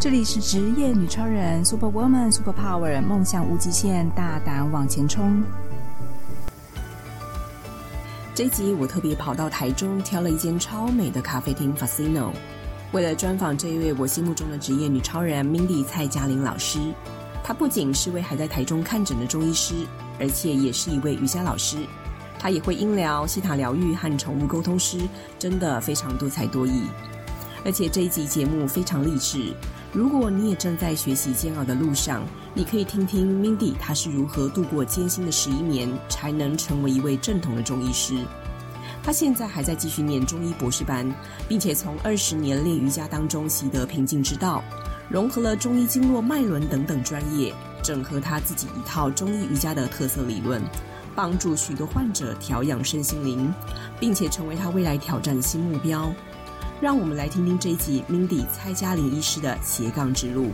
[0.00, 5.42] 这里是职业女超人，Super Woman，Super Power，梦想无极限，大胆往前冲。
[8.34, 12.30] 这集我特别跑到台中，挑了一间超美的咖啡厅 Fasino，
[12.92, 16.78] 为了专访这一位我心目中的职业女超人 Mindy 蔡嘉玲老师。
[17.44, 19.86] 她不仅是位还在台中看诊的中医师，
[20.18, 21.76] 而且也是一位瑜伽老师。
[22.38, 24.98] 她也会音疗、西塔疗愈和宠物沟通师，
[25.38, 26.84] 真的非常多才多艺。
[27.66, 29.52] 而且这一集节目非常励志。
[29.92, 32.22] 如果你也正在学习煎熬的路上，
[32.54, 38.24] 你可以听听 Mindy 她是如何度过艰辛的十一年，才能成为一位正统的中医师。
[39.02, 41.12] 她现在还在继续念中医博士班，
[41.48, 44.62] 并且从二十年练瑜伽当中习得平静之道，
[45.08, 50.62] 融合了中医经络脉轮等等专业，整合她自己一套中医瑜伽的特色理论，
[51.16, 53.52] 帮助许多患者调养身心灵，
[53.98, 56.12] 并且成为她未来挑战的新目标。
[56.80, 60.46] 让我们来听听这一集 Mindy 蔡嘉玲医师的斜杠之路。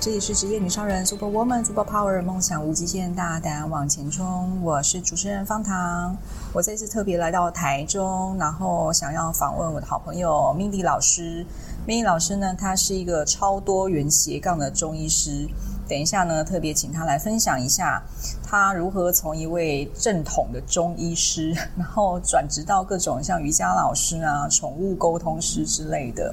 [0.00, 4.62] 这里是职业女超人 Super Woman Super Power，梦想无极限，大胆往前冲。
[4.62, 6.16] 我是主持人方糖。
[6.54, 11.44] 我这次特别来到台中，然后想要访问我的好朋友 Mindy 老师。
[11.86, 15.46] Mindy 老师呢，他是一个超多元斜杠的中医师。
[15.90, 18.00] 等一下呢，特别请他来分享一下，
[18.44, 26.32] 他如何从一位正统的中医师， 然后转职到各种像瑜伽老师啊、宠物沟通师之类的。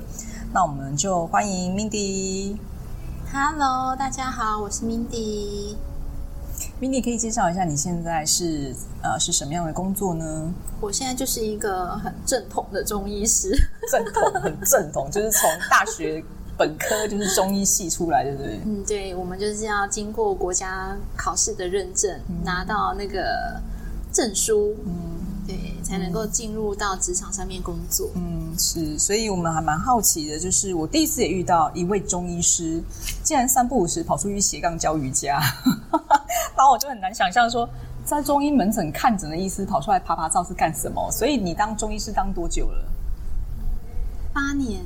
[0.54, 2.56] 那我们就欢迎 Mindy。
[3.34, 5.76] Hello，大家好，我是 Mindy。
[6.80, 10.54] Mindy 可以介绍一下你现在是呃是什么样的工作呢？
[10.80, 13.58] 我现在就是一个很正统的中医师，
[13.92, 16.24] 正统很正统，就是从大学。
[16.58, 18.60] 本科就是中医系出来的，对不对？
[18.66, 23.62] 嗯，对，我们就是要经过国家考试的认证，嗯、拿到那个
[24.12, 24.94] 证书，嗯，
[25.46, 28.10] 对，才能够进入到职场上面工作。
[28.16, 32.82] 嗯，是，所以我们还蛮好奇的，就是我第一次也遇到一位中医师，
[33.24, 35.40] 竟然三不五时跑出去斜杠教瑜伽，
[36.58, 37.70] 然后我就很难想象说，
[38.04, 41.08] 在中医门诊看诊的医师跑出来爬爬照是干什么？
[41.12, 42.84] 所以你当中医师当多久了？
[44.34, 44.82] 八年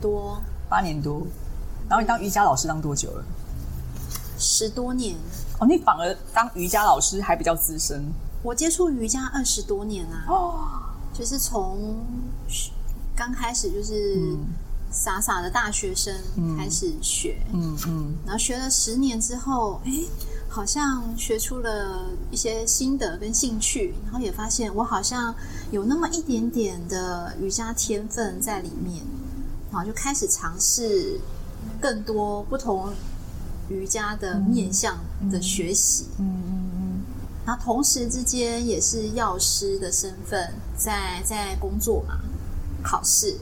[0.00, 0.42] 多。
[0.70, 1.26] 八年多，
[1.88, 3.24] 然后你当瑜伽老师当多久了？
[4.38, 5.16] 十多年。
[5.58, 8.02] 哦，你反而当瑜伽老师还比较资深。
[8.42, 10.60] 我接触瑜伽二十多年啊，哦，
[11.12, 11.98] 就是从
[13.14, 14.36] 刚开始就是
[14.90, 16.14] 傻傻的大学生
[16.56, 19.92] 开始学，嗯嗯，嗯，然后学了十年之后，哎，
[20.48, 25.34] 好像学出了一些心得跟兴趣，然后也发现我好像
[25.70, 29.04] 有那么一点点的瑜伽天分在里面。
[29.72, 31.20] 然后就开始尝试
[31.80, 32.92] 更多不同
[33.68, 34.98] 瑜伽的面向
[35.30, 37.02] 的学习，嗯嗯嗯，
[37.46, 42.20] 然后同时之间也是药师的身份在在工作嘛，
[42.82, 43.36] 考试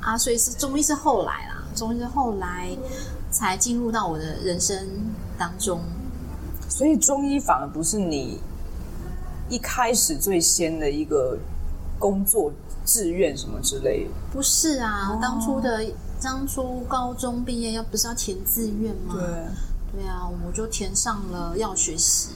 [0.00, 2.74] 啊，所以是中医是后来啦，中医是后来
[3.30, 4.88] 才进入到我的人生
[5.36, 5.80] 当中。
[6.68, 8.40] 所以中医反而不是你
[9.48, 11.38] 一开始最先的一个
[11.98, 12.50] 工作。
[12.86, 14.10] 志愿什么之类的？
[14.32, 15.84] 不是啊，哦、当初的
[16.22, 19.14] 当初高中毕业要不是要填志愿吗？
[19.14, 22.30] 对，对啊，我就填上了药学系。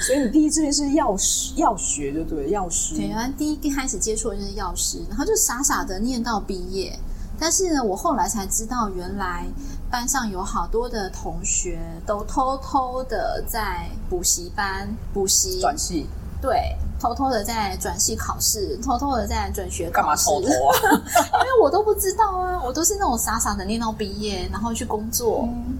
[0.00, 2.94] 所以你第一志愿是药师，药学就对，药师。
[2.94, 6.96] 对啊，第一开始接触的就是药师，然后就傻傻的念到毕业。
[7.40, 9.46] 但是呢，我后来才知道，原来
[9.90, 16.06] 班上有好多的同学都偷偷的在补习班补习转系。
[16.40, 16.76] 对。
[16.98, 19.92] 偷偷的在转系考试，偷偷的在转学考试。
[19.92, 20.74] 干嘛偷偷啊？
[21.44, 25.44] 因为我都不知道啊，我都是那种傻傻的念到毕业，然后去工作。
[25.44, 25.78] 嗯，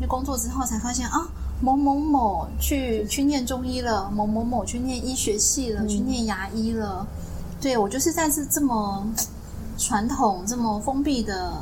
[0.00, 1.26] 去工作之后才发现啊，
[1.60, 7.06] 某某某去去念中医了，某某某去念医学系了，嗯、去念牙医了。
[7.60, 9.06] 对，我就是在这这么
[9.78, 11.52] 传统、这么封闭的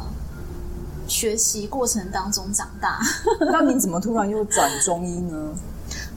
[1.06, 3.00] 学习过程当中长大。
[3.52, 5.48] 那你怎么突然又转中医呢？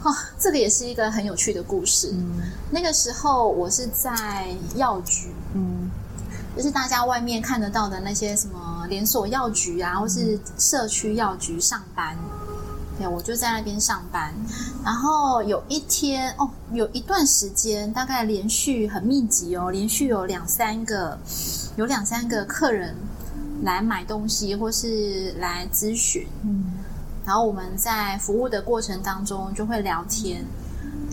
[0.03, 2.09] 哦，这个也是一个很有趣的故事。
[2.11, 5.89] 嗯，那个时候我是在药局，嗯，
[6.57, 12.17] 就是大家外面看得到的那些什么连锁药局啊，或是社区药局上班。
[12.97, 14.33] 对，我就在那边上班。
[14.83, 21.17] 然后有一天，哦，有一段时间，大概连续很密集哦，连续有两三个，
[21.77, 22.93] 有两三个客人
[23.63, 26.27] 来买东西或是来咨询。
[26.43, 26.82] 嗯。
[27.25, 30.45] 然后我们在服务的过程当中就会聊天，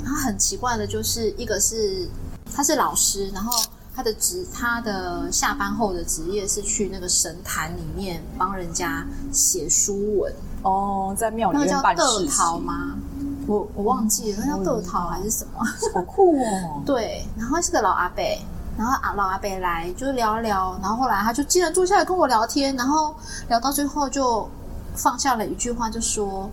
[0.02, 2.08] 然后很奇怪的就是，一个是
[2.54, 3.52] 他是老师，然后
[3.94, 12.06] 他的职他的下班后的职业是去那个神坛里面帮人家写书文哦，在庙里面办事情。
[12.06, 12.96] 那个叫个陶吗？
[13.46, 15.64] 我我忘记了，那叫豆桃还是什么？
[15.92, 16.82] 好酷哦！
[16.86, 18.22] 对，然后是个老阿伯，
[18.78, 23.14] 然后啊老阿伯来就聊一聊，然后后来他就竟然坐下来跟我聊天，然后
[23.48, 24.48] 聊到最后就
[25.02, 26.50] 放下了一句话，就说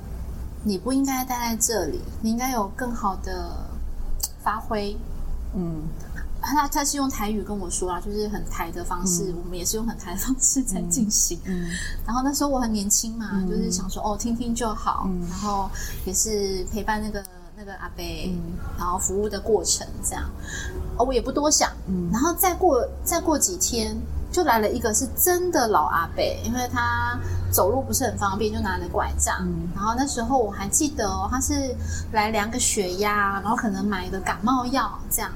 [0.63, 3.55] 你不应该待在这里，你应该有更好的
[4.41, 4.97] 发挥。
[5.55, 5.83] 嗯。
[6.39, 11.38] 他他是用台语跟我说啊，就是很台的方式，嗯、我们也是用很台的方式在进行。
[11.45, 11.67] 嗯，
[12.05, 15.07] 然后那时候我很年轻嘛，嗯、就是想说哦，听听就好。
[15.07, 15.69] 嗯，然后
[16.05, 17.23] 也是陪伴那个
[17.57, 20.23] 那个阿伯，嗯、然后服务的过程这样。
[20.97, 21.71] 哦，我也不多想。
[21.88, 23.97] 嗯，然后再过再过几天，
[24.31, 27.18] 就来了一个是真的老阿伯，因为他
[27.51, 29.38] 走路不是很方便，就拿着拐杖。
[29.41, 31.75] 嗯，然后那时候我还记得哦，他是
[32.12, 35.31] 来量个血压，然后可能买一个感冒药这样。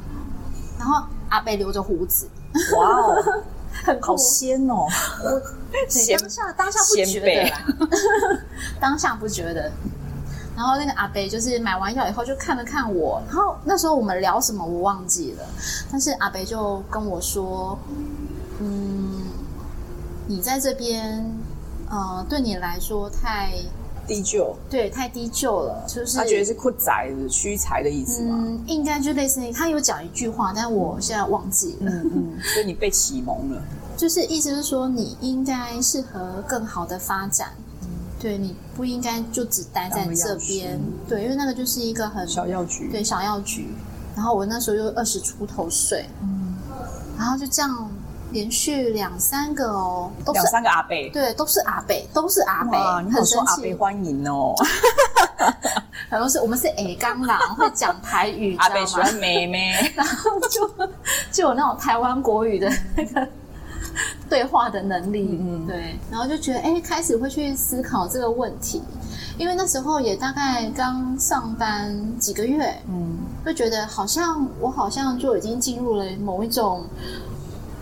[0.78, 2.28] 然后阿伯留着胡子，
[2.76, 3.44] 哇哦，
[3.86, 4.86] 很好鲜哦！
[5.72, 7.58] 我当下当下不觉得啦，
[8.82, 9.72] 当下不觉得。
[10.54, 15.46] 然后那个阿伯就是买完药以后就看了看我，然后那时候我们聊什么我忘记了，
[15.92, 17.78] 但是阿伯就跟我说
[18.62, 19.24] ：“嗯，
[20.28, 21.25] 你在这边，
[21.90, 23.54] 呃，对你来说太……”
[24.08, 28.36] 低就对，太低就了，就是他觉得是困宅的屈才的意思吗？
[28.42, 31.92] 嗯，应该就类似于他有讲一句话，但我现在忘记了。
[31.92, 33.62] 嗯嗯，所以你被启蒙了，
[33.96, 37.50] 就是意思是说你应该适合更好的发展，
[37.84, 37.88] 嗯、
[38.19, 43.69] 对，你不应该就只待在这边，对，因为那个就是一个很小药局，对，小药局。
[44.16, 46.56] 然后我那时候又二十出头岁，嗯，
[47.18, 47.90] 然后就这样。
[48.31, 54.56] 连续两三个哦，都是两三个阿贝，对，都是阿贝，都是阿贝，你很说阿贝欢迎哦。
[56.10, 60.68] 很多是我们是 A 刚郎，会讲台语，阿贝喜欢妹妹，然后就
[61.31, 63.28] 就有那种台湾国语的那个
[64.30, 68.84] 对话的能力，嗯，对，然后就觉得哎，开始会去思考这个问题，
[69.38, 76.86] 因为那时候也大概刚上班几个月，嗯，就觉得好像我好像就已经进入了某一种。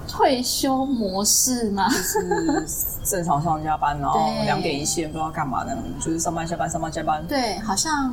[0.09, 1.87] 退休模式吗？
[1.87, 2.65] 就是
[3.05, 7.23] 正常上下班，然后两点一线，不知道干嘛的，就是上班下班，上班下班。
[7.27, 8.11] 对，好像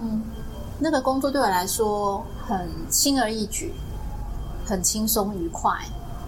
[0.78, 3.72] 那个工作对我来说很轻而易举，
[4.66, 5.72] 很轻松愉快，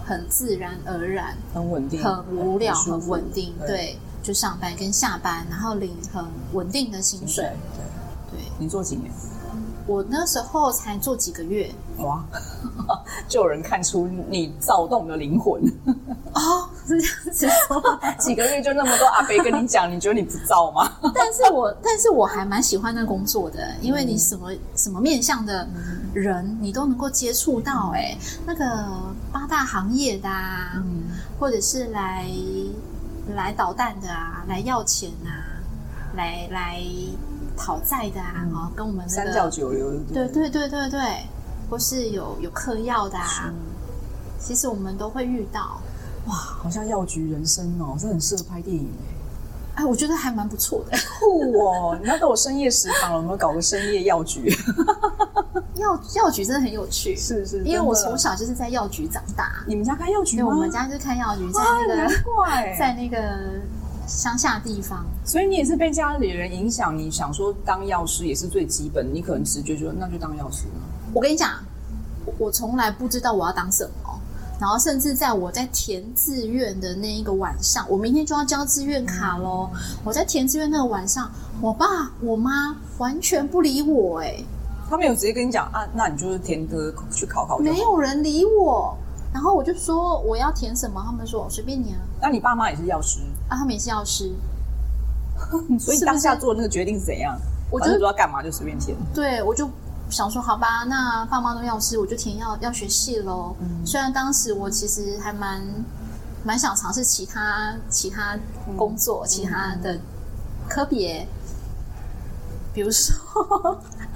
[0.03, 3.53] 很自然而然，很稳定，很无聊，很稳定。
[3.59, 7.43] 对，对，就上班跟下班，然后领很稳定的薪水。
[8.31, 8.45] 对，对。
[8.57, 9.11] 你做几年？
[9.85, 11.71] 我那时候才做几个月，
[12.03, 12.23] 哇，
[13.27, 15.61] 就有人看出你躁动的灵魂。
[16.33, 20.91] 哦，是这样子说， 几个月就那么多阿飞跟你讲，你觉得你不躁吗？
[21.13, 25.67] 但是我但是我还蛮喜欢那工作的，因为你什么、嗯、什么面向的
[26.13, 28.87] 人你都能够接触到、欸，哎、嗯，那个
[29.31, 31.03] 八大行业的啊，嗯、
[31.39, 32.25] 或者是来
[33.35, 35.29] 来捣蛋的啊，来要钱啊，
[36.15, 36.81] 来来。
[37.61, 40.99] 讨债的啊，嗯、跟我们、那个、三教九流，对对对对对，
[41.69, 43.53] 或是有有嗑药的啊，
[44.39, 45.81] 其实我们都会遇到。
[46.27, 49.81] 哇，好像药局人生哦，这很适合拍电影哎。
[49.81, 51.97] 哎，我觉得还蛮不错的，酷哦！
[52.01, 54.53] 你要到我深夜食堂了，我们搞个深夜药局。
[55.75, 59.63] 药药局真的很有趣，是是，因为我从小就是在药局长大。
[59.65, 60.49] 你们家开药局吗？
[60.49, 63.17] 对，我们家就是开药局，在那个，难怪 在那个。
[64.07, 66.97] 乡下地方，所以你也是被家里人影响。
[66.97, 70.63] 你想说当药师也是最基本，你可能直觉说那就当药师。
[71.13, 71.51] 我跟你讲，
[72.37, 74.19] 我从来不知道我要当什么，
[74.59, 79.69] 然后甚至在我在填志愿的那一个晚上，我明天就要交志愿卡喽。
[79.73, 81.31] 嗯、我在填志愿那个晚上，
[81.61, 84.43] 我爸我妈完全不理我、欸，哎，
[84.89, 87.57] 他们有直接跟你讲啊，那你就是填个去考考。
[87.57, 88.95] 没有人理我，
[89.33, 91.99] 然后我就说我要填什么，他们说随便你啊。
[92.21, 93.19] 那你爸妈也是药师？
[93.47, 94.31] 啊，他们也是药师，
[95.79, 97.35] 所以当下做那个决定是怎样？
[97.71, 98.97] 我就不知道干嘛，就随便填。
[99.13, 99.69] 对，我就
[100.09, 103.55] 想说，好吧，那爸妈都要吃，我就填要要学系喽。
[103.59, 105.61] 嗯，虽然当时我其实还蛮
[106.43, 108.37] 蛮想尝试其他其他
[108.77, 109.99] 工作，嗯、其他的
[110.67, 111.27] 科别，
[112.73, 113.13] 比如说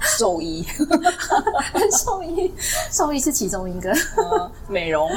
[0.18, 0.66] 兽医，
[2.04, 2.52] 兽医，
[2.90, 5.08] 兽医是其中一个，呃、美容。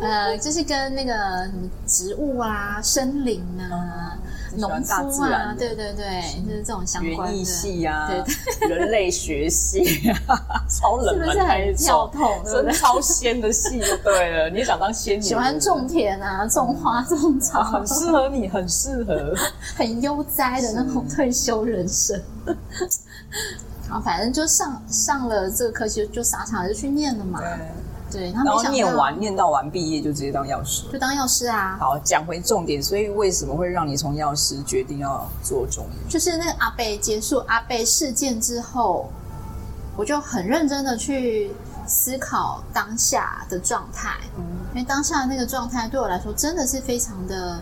[0.00, 4.18] 呃，就是跟那个什么植物啊、森林啊、
[4.56, 7.34] 农夫啊，对对对，就是这种相关的。
[7.34, 14.48] 园艺系啊，对对，人类学系啊，超冷门还是跳痛，真超仙的系就对了。
[14.50, 15.22] 你也想当仙女？
[15.22, 19.34] 喜欢种田啊，种花种草，很适合你，很适合，
[19.76, 22.20] 很悠哉的那种退休人生。
[23.88, 27.40] 好，反正就上上了这个科系，就傻傻的就去念了嘛。
[28.10, 31.76] 对，然后念完念到完毕业就直接当药师，就当药师啊。
[31.78, 36.10] 好，讲回重点，所以为什么会让你从药师决定要做中医？
[36.10, 39.08] 就是那个阿贝结束阿贝事件之后，
[39.96, 41.50] 我就很认真的去
[41.90, 47.60] 思考当下的状态，嗯，因为当下的那个状态对我来说真的是非常的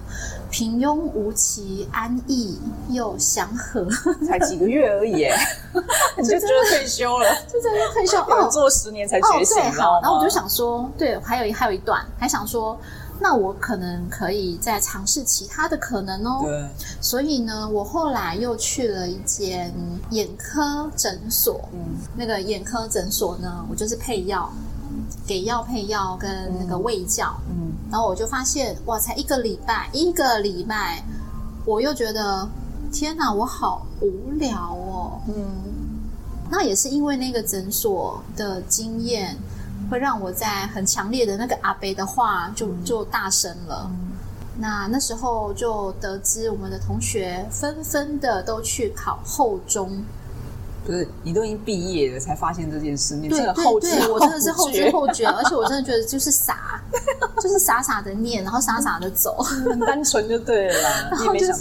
[0.51, 3.89] 平庸无奇、安逸又祥和。
[4.27, 5.27] 才几个月而已，
[6.19, 8.19] 你就觉得退休了， 就真的退休。
[8.29, 12.79] 哦，做十年才觉醒，哦，对，好，然后我就想说，对，还有还有一段，还想说。
[13.21, 16.43] 那我可能可以再尝试其他的可能哦。
[16.45, 16.69] 对。
[17.01, 19.73] 所以呢，我后来又去了一间
[20.11, 21.69] 眼科诊所。
[21.73, 21.97] 嗯。
[22.17, 24.49] 那个眼科诊所呢，我就是配药，
[25.27, 27.35] 给药配药跟那个卫教。
[27.51, 27.73] 嗯。
[27.91, 31.03] 然后我就发现，哇，才一个礼拜，一个礼拜，
[31.65, 32.49] 我又觉得，
[32.93, 35.21] 天哪，我好无聊哦。
[35.27, 35.45] 嗯。
[36.51, 39.37] 那也是因为那个诊所的经验。
[39.91, 43.91] 会让我在很强烈的那个阿伯的话就就大声了。
[43.91, 44.13] 嗯、
[44.59, 50.05] 那那时候就得知我们的同学纷纷的都去考后中。
[50.85, 54.09] 不是，你都已经毕业了才发现这件事，你真的后知后觉。
[54.13, 56.81] 我真的是后知后觉， 而且我真的觉得就是傻，
[57.41, 61.09] 就是傻傻的念，然后傻傻的走，很单纯就对了啦。
[61.13, 61.53] 然后就是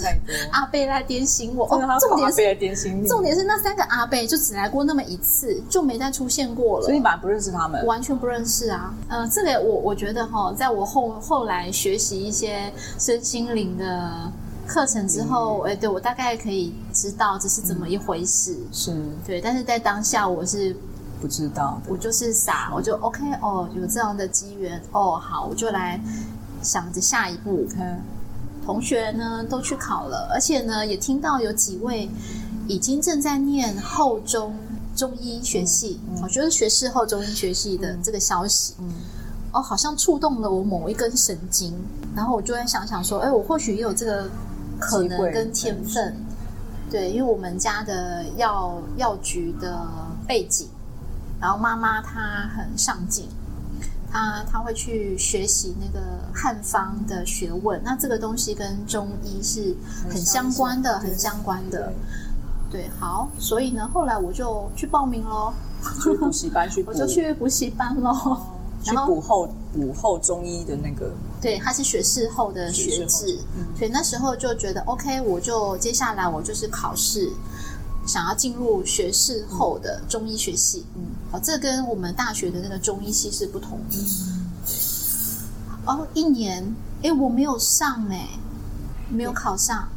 [0.51, 6.85] 阿贝来点醒我，哦，重点是点醒你，重点是那三个阿贝就只来过那么一次，就没再出现过了。
[6.85, 8.93] 所以你本来不认识他们，完全不认识啊。
[9.09, 14.31] 呃，这个我我觉得哈，在我后后来学习一些身心灵的。
[14.67, 19.03] 课程之后，哎、嗯，对，我大概可以知道这是怎么一回事，嗯、是。
[19.25, 20.75] 对，但是在当下我是
[21.21, 25.99] 不知道，我就是傻，我就 OK 哦，有这样的机缘哦，好，我就来
[26.61, 27.65] 想着下一步。
[27.77, 28.01] 嗯，
[28.65, 32.09] 同学呢都去考了，而且呢也听到有几位
[32.67, 34.53] 已经正在念后中
[34.95, 38.91] 中医学系，嗯、我觉得学士后中医学系的这个消息，嗯，
[39.53, 41.73] 哦，好像触动了我某一根神经，
[42.13, 44.29] 然后我就在想想说，哎，我或许也有这个。
[44.79, 46.15] 可能跟天分，
[46.89, 49.85] 对，因为我们家的药药局的
[50.27, 50.67] 背景，
[51.39, 53.27] 然后妈妈她很上进，
[54.11, 59.75] 她她会去学习那个汉方的学问，那这个东西跟中医是
[60.09, 61.91] 很相关的，很相关的。
[62.69, 65.53] 对，好，所以呢，后来我就去报名喽，
[66.03, 68.56] 去补习班去， 我就去补习班喽。
[68.91, 77.31] 去补后补后中医的那个，对，他是学士后的学制，嗯，所以那时候就觉得 OK，我就接下来我就是考试，
[78.05, 81.01] 想要进入学士后的中医学系，嗯，
[81.31, 84.47] 好，这跟我们大学的那个中医系是不同的，嗯，
[85.85, 88.27] 哦，一年，哎，我没有上哎，
[89.09, 89.87] 没有考上，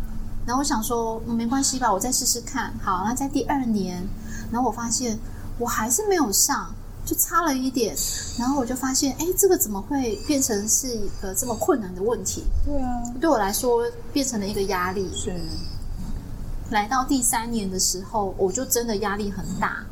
[0.44, 4.06] 然后我想说，嗯，没关系吧，我再试试看，好，那在第二年，
[4.50, 5.18] 然后我发现
[5.58, 6.74] 我还是没有上。
[7.04, 7.96] 就差了一点，
[8.38, 12.44] 然后我就发现，哎，这个怎么会变成是一个这么困难的问题？
[12.64, 15.10] 对啊，对我来说变成了一个压力。
[15.14, 15.34] 是，
[16.70, 19.84] 来到第三年的时候，我就真的压力很大，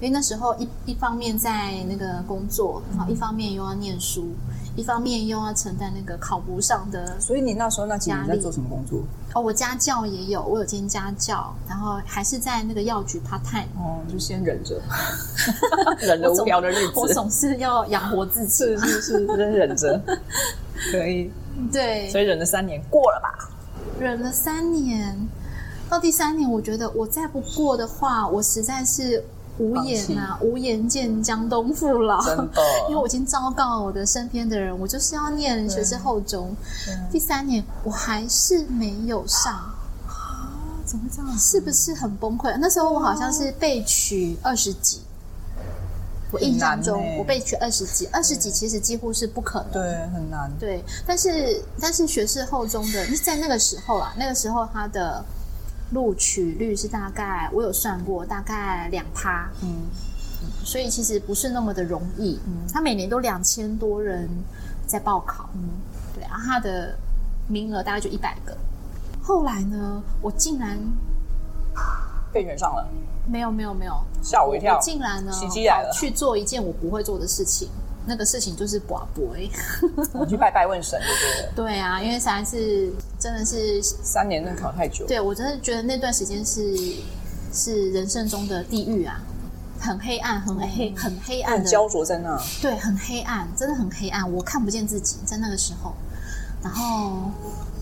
[0.00, 4.34] 因为那时候一一方面在那个工作，然后，一方面又要念书。
[4.76, 9.00] 一方面又要承担那个考不上的，所以你那时候那几年在做什么工作？
[9.34, 13.66] 哦，我家教也有，我有兼家教，然后还是在那个药局 part time。
[13.76, 14.80] 哦，就先忍着，
[16.00, 20.00] 忍着无聊的日子，我总是要养活自己，是是是，真忍着，
[20.92, 21.30] 可以。
[21.72, 23.48] 对，所以忍了三年，过了吧？
[23.98, 25.16] 忍了三年，
[25.88, 29.24] 到第三年，我觉得我再不过的话，我实在是。
[29.58, 32.22] 无颜啊，无颜见江东父老。
[32.22, 36.54] 真的， 因为我已经昭告我的身边的人，我就是要念学士后中。
[37.10, 39.54] 第三年我还是没有上
[40.06, 40.52] 啊？
[40.84, 41.38] 怎么这样？
[41.38, 42.56] 是不是很崩溃？
[42.60, 45.00] 那时候我好像是被取二十几，
[46.30, 49.82] 我印象中我被取二十几，二十几其实几乎是不可能，对，
[50.14, 50.52] 很难。
[50.58, 55.24] 对，但是但是学士后中的在那个时候啊，那个时候他的。
[55.90, 59.86] 录取率是大概，我有算过，大概两趴，嗯，
[60.64, 64.28] 所以其实不是那么的容易，嗯，他每年都两千多人
[64.86, 65.68] 在报考，嗯，
[66.14, 66.96] 对啊，他的
[67.48, 68.56] 名额大概就一百个。
[69.22, 70.78] 后来呢，我竟然
[72.32, 72.88] 被选上了，
[73.26, 77.68] 没有没有没有，吓我一跳，我竟然呢，奇迹来了，去做一件我不会做的事情。
[78.06, 79.50] 那个事情就是跋杯，
[80.14, 81.72] 我去拜拜问神，对不对？
[81.74, 85.04] 对啊，因为实在是真的是三年，那考太久。
[85.06, 86.76] 对，我真的觉得那段时间是
[87.52, 89.20] 是人生中的地狱啊，
[89.80, 92.40] 很黑暗，很黑，嗯、很黑暗的，焦灼在那。
[92.62, 95.92] 对，很黑暗，真的很黑暗，我看不见自己在那个时候。
[96.62, 97.30] 然后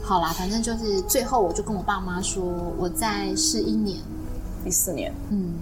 [0.03, 2.43] 好啦，反正就是最后，我就跟我爸妈说，
[2.79, 3.99] 我在试一年，
[4.65, 5.13] 第四年。
[5.31, 5.55] 嗯，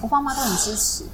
[0.00, 1.04] 我爸妈都很支持。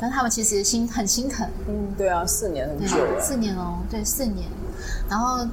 [0.00, 4.48] 但他们其实心很心疼，嗯，对啊，四年很久了，四年哦，对，四年。
[5.10, 5.46] 然后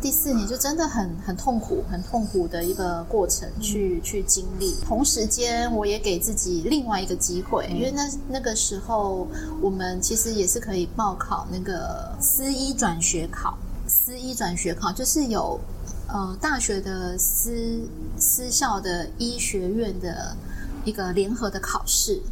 [0.00, 4.74] 第四年就真的很很痛苦，很痛苦的一个过程去、嗯、去经历。
[4.86, 9.28] 同时间，我也给自己另外一个机会，嗯、因为那那个时候
[9.60, 13.58] 我们其实也是可以报考那个私医转学考。
[13.86, 15.58] 私医转学考就是有
[16.06, 17.80] 呃大学的私
[18.16, 20.34] 私校的医学院的
[20.84, 22.22] 一个联合的考试，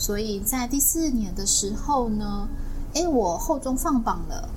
[0.00, 2.48] 所以在第四年的时候呢，
[2.94, 4.48] 哎，我后中放榜了。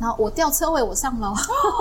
[0.00, 1.32] 然后我调车位，我上了。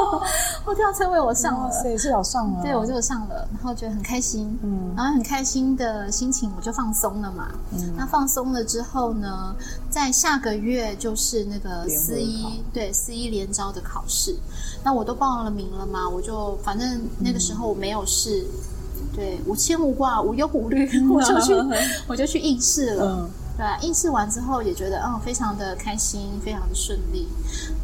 [0.65, 1.71] 我调车位，我上了。
[1.71, 2.61] 所以是有上了。
[2.61, 4.55] 对，我就上了，然后觉得很开心。
[4.61, 7.47] 嗯，然后很开心的心情，我就放松了嘛。
[7.71, 9.55] 嗯，那放松了之后呢，
[9.89, 14.37] 在下个月就是那个四一，对，四一连招的考试。
[14.83, 18.72] 那我都报了名了嘛，我就反正那个时候我没有事，嗯、
[19.15, 21.53] 对，无牵无挂，无忧无虑，我就去，
[22.07, 23.05] 我就去应试了。
[23.05, 27.27] 嗯对，应试完之后也觉得哦，非常的开心，非常的顺利。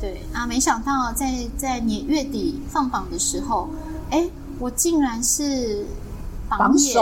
[0.01, 3.69] 对啊，没想到在在年月底放榜的时候，
[4.09, 5.86] 哎，我竟然是
[6.50, 6.95] 榜眼，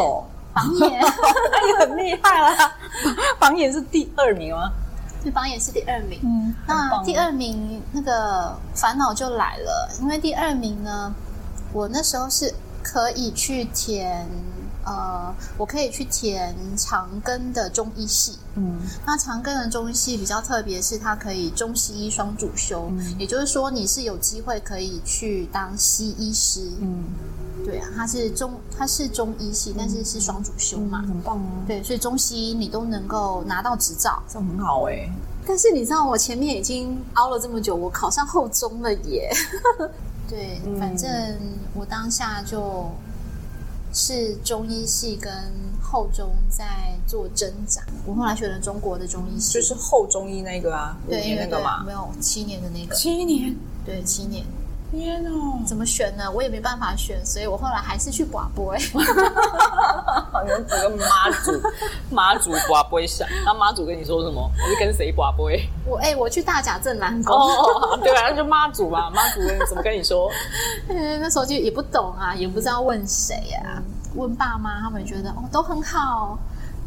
[0.53, 2.75] 榜眼，那也很厉害啦。
[3.39, 4.69] 榜眼是第二名吗？
[5.23, 6.19] 对，榜眼是第二名。
[6.23, 11.15] 嗯，那第二名那个烦恼就来了，因为第二名呢，
[11.71, 12.53] 我那时候是
[12.87, 14.25] 可以去填。
[14.89, 18.37] 呃，我可以去填长庚的中医系。
[18.55, 26.71] 嗯，那长庚的中医系比较特别，是它可以中西医双主修，嗯，也就是说你是有机会可以去当西医师。
[26.79, 27.03] 嗯，
[27.65, 31.51] 对啊，它是中它是中医系，但是是双主修嘛，嗯，很棒啊。
[31.67, 35.11] 对，所以中西医你都能够拿到执照，这很好哎，欸。
[35.45, 39.29] 但是你知道，我前面已经熬了这么久，我考上后中了耶。
[40.27, 41.09] 对，嗯，反正
[41.73, 42.91] 我当下就。
[43.93, 45.33] 是中医系跟
[45.81, 46.65] 后中在
[47.07, 47.81] 做挣扎。
[48.05, 53.55] 我后来选了中国的中医系，就是后中医那个啊，对，五年那个嘛，没有七年的那个，七年，
[53.85, 54.45] 对，七年。
[54.91, 55.29] 天哪，
[55.65, 56.29] 怎么选呢？
[56.31, 58.79] 我也没办法选，所以我后来还是去寡播哎。
[60.31, 61.61] 好像这个妈祖，
[62.09, 64.41] 妈祖拔杯想，那妈祖跟你说什么？
[64.41, 65.49] 我是跟谁寡播？
[65.85, 67.35] 我哎、欸，我去大甲镇南宫。
[67.35, 70.31] 哦，对啊，那就妈祖嘛，妈祖怎么跟你说？
[70.87, 73.81] 那时候就也不懂啊，也不知道问谁啊，
[74.15, 76.37] 问爸妈，他们觉得哦都很好，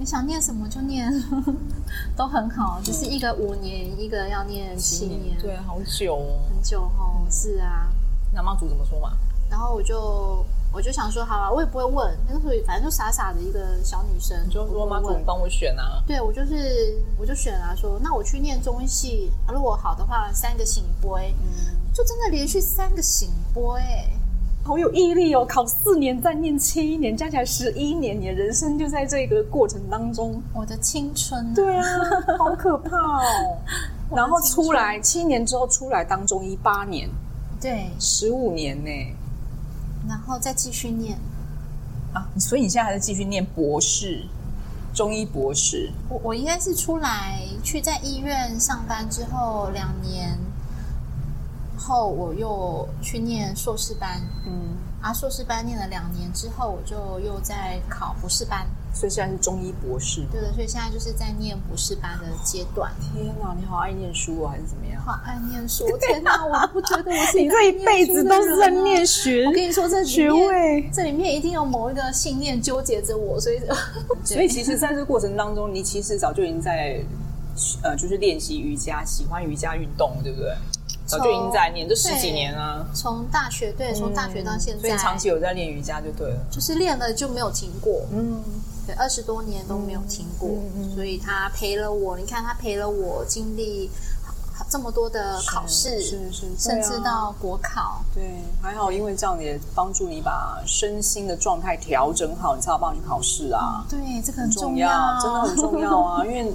[0.01, 1.13] 你想念什么就念，
[2.17, 7.93] 都很好，只是一个五年，一个要念七年，对，好久哦，很久哦，是啊。
[8.33, 9.13] 那妈祖怎么说嘛？
[9.51, 16.03] 然后我就我就想说，好啊，我也不会问，那个时候反正就傻傻的一个小女生，就说妈祖，你帮我选啊。
[16.07, 23.61] 对，我就是我就选啊，说那我去念中医系，如果好的话，三个圣杯，嗯，就真的连续三个圣杯，
[24.63, 25.45] 好有毅力哦！
[25.45, 31.85] 考四年再念七年，加起来十一年，你的人生就在这个过程当中，我的青春，对啊，
[32.39, 33.59] 好可怕哦！
[34.15, 37.09] 然后出来七年之后出来当中医八年。
[37.61, 38.91] 对，十五年呢，
[40.09, 41.19] 然后再继续念
[42.13, 44.23] 啊，所以你现在还在继续念博士，
[44.95, 45.91] 中医博士。
[46.09, 50.39] 我我应该是出来去在医院上班之后两年
[51.81, 58.67] 后，我又去念硕士班，嗯，啊，硕士班念了两年之后，我就又在考博士班。
[58.93, 62.91] 所以现在是中医博士，对的，所以现在就是在念博士班的阶段。
[63.15, 65.01] 天哪，你好爱念书哦，还是怎么样？
[65.01, 65.87] 好爱念书！
[65.99, 69.47] 天哪，我不觉得我是 你这一辈子都是在念学。
[69.47, 73.61] 我跟你说，这学位这里面一定有某一个信念纠结着我，所以，
[74.27, 77.01] 所以其实在这个过程当中，你其实早就已经在
[77.85, 80.53] 呃，就是练习瑜伽，喜欢瑜伽运动，对不对？
[81.11, 88.43] 早就已经在念，这十几年啊，从大学对，从大学到现在，所以长期有在练瑜伽就对了，就是练了就没有停过，嗯。
[88.87, 90.49] 对二十多年都没有停过，
[90.95, 92.19] 所以他陪了我。
[92.19, 93.91] 你看，他陪了我经历
[94.69, 98.03] 这么多的考试，是是，是，甚至到国考。
[98.15, 103.85] 对，还好，因为这样也帮助你把身心的状态调整好，你才要帮你考试啊。
[103.89, 104.89] 对，这个很重要，
[105.21, 106.25] 真的很重要啊。
[106.27, 106.53] 因为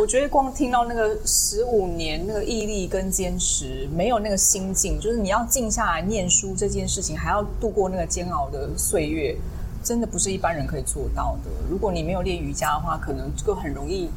[0.00, 9.36] 我觉得光听到那个十五年那个毅力跟坚持，没有那个心境，就是你要静下来念书这件事情，还要度过那个煎熬的岁月。
[9.80, 11.50] 真的不是一般人可以做到的。
[11.70, 14.10] 如果你没有练瑜伽的话，可能就很容易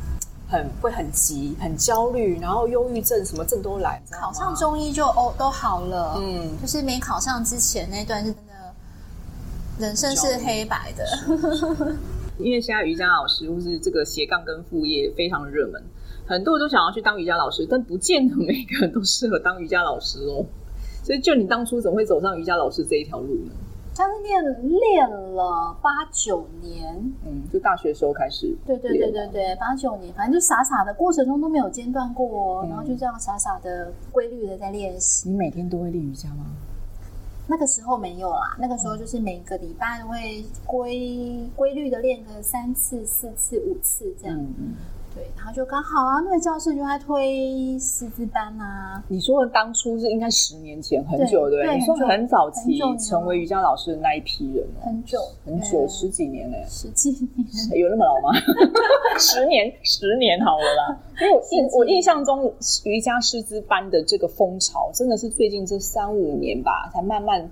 [0.52, 4.04] 很会很急、很焦虑，然后忧郁症什么症都来。
[4.12, 8.54] 考上中医就哦都好了，嗯，就是没考上之前那段是真的，
[9.80, 11.06] 人生是黑白的。
[12.38, 15.82] 因为现在瑜伽老师或是这个斜杠跟副业非常热门，
[16.28, 20.44] 很多人都想要去当瑜伽老师，但不见得每个人都适合当瑜伽老师哦。
[21.02, 23.54] 所以，就你当初怎么会走上瑜伽老师这一条路呢？
[23.94, 28.56] 教室练练了八九年，嗯，就大学时候开始。
[28.66, 35.30] 对对对对对，八九年，反正就傻傻的过程中都没有间断过，嗯、然后就这样傻傻的规律的在练习。
[35.30, 36.46] 你每天都会练瑜伽吗？
[37.48, 44.38] 那个时候没有啦，那个时候就是每个礼拜会规规律的练个三次、四次、五次这样。
[44.38, 44.76] 嗯
[45.14, 49.04] 对，然后就刚好啊，那个教室就在推师资班啊。
[49.10, 58.40] 你说的当初是应该十年前，很久对，你说很早期成为瑜伽老师的那一批人，很久很久十几年嘞，十几年有那么老吗？
[59.20, 62.54] 十年十年好了啦，因为我印我印象中
[62.86, 67.52] 瑜伽师资班的这个风潮，真的是最近这三五年吧，才慢慢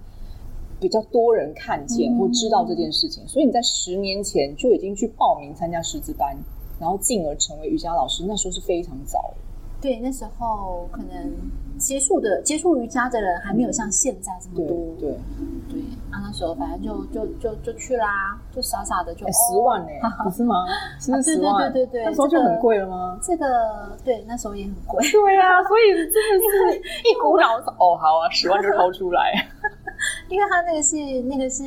[0.80, 3.26] 比较多人看见或知道这件事情。
[3.26, 6.38] 嗯、所以你在十年前就已经去报名参加师资班。
[6.80, 9.34] 然后进而成为瑜伽老师，那时候是非常早。
[9.82, 11.34] 对，那时候可能
[11.78, 14.76] 接触的接触瑜伽的人还没有像现在这么多。
[15.00, 15.18] 对对，
[15.70, 19.88] 对啊，那时候反正就就就就去啦，就傻傻的就十万呢，
[20.22, 20.66] 不是吗？
[21.00, 21.12] 十
[21.42, 21.72] 万？
[21.72, 23.18] 对对对对，那时候就很贵了吗？
[23.24, 25.02] 这个对，那时候也很贵。
[25.12, 26.78] 对啊，所以 真的是
[27.10, 29.32] 一股脑哦，好啊，十万就掏出来。
[30.28, 31.64] 因为他那个是那个是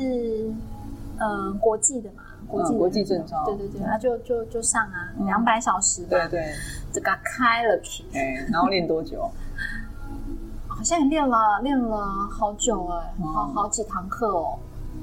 [1.19, 2.22] 嗯国际的嘛。
[2.53, 6.45] 国际国际证照，对对对，那就就就上啊，两百小时，对对，
[6.91, 9.29] 这个开了去，哎，然后练多久？
[10.67, 14.57] 好像也练了练了好久哎，好好几堂课哦，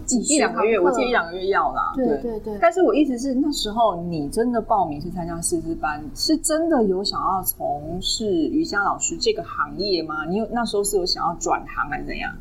[0.08, 2.38] 一两个月，我记得一两个月要啦，对对。
[2.40, 2.58] 对。
[2.60, 10.24] 但是我意思是，那时候你真的报名是参加师资班，是真的有想要从事瑜伽老师这个行业吗？
[10.26, 12.32] 你有那时候是有想要转行还是怎样？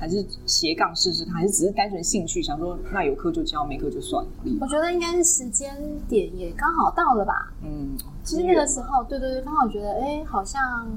[0.00, 4.30] 还是斜杠试试看，还是只是单纯兴趣，想说那有课就教，没课就算了。
[4.58, 5.76] 我觉得应该是时间
[6.08, 7.52] 点也刚好到了吧。
[7.62, 10.88] 嗯，其实那个时候，对对对，刚好觉得哎、欸，好像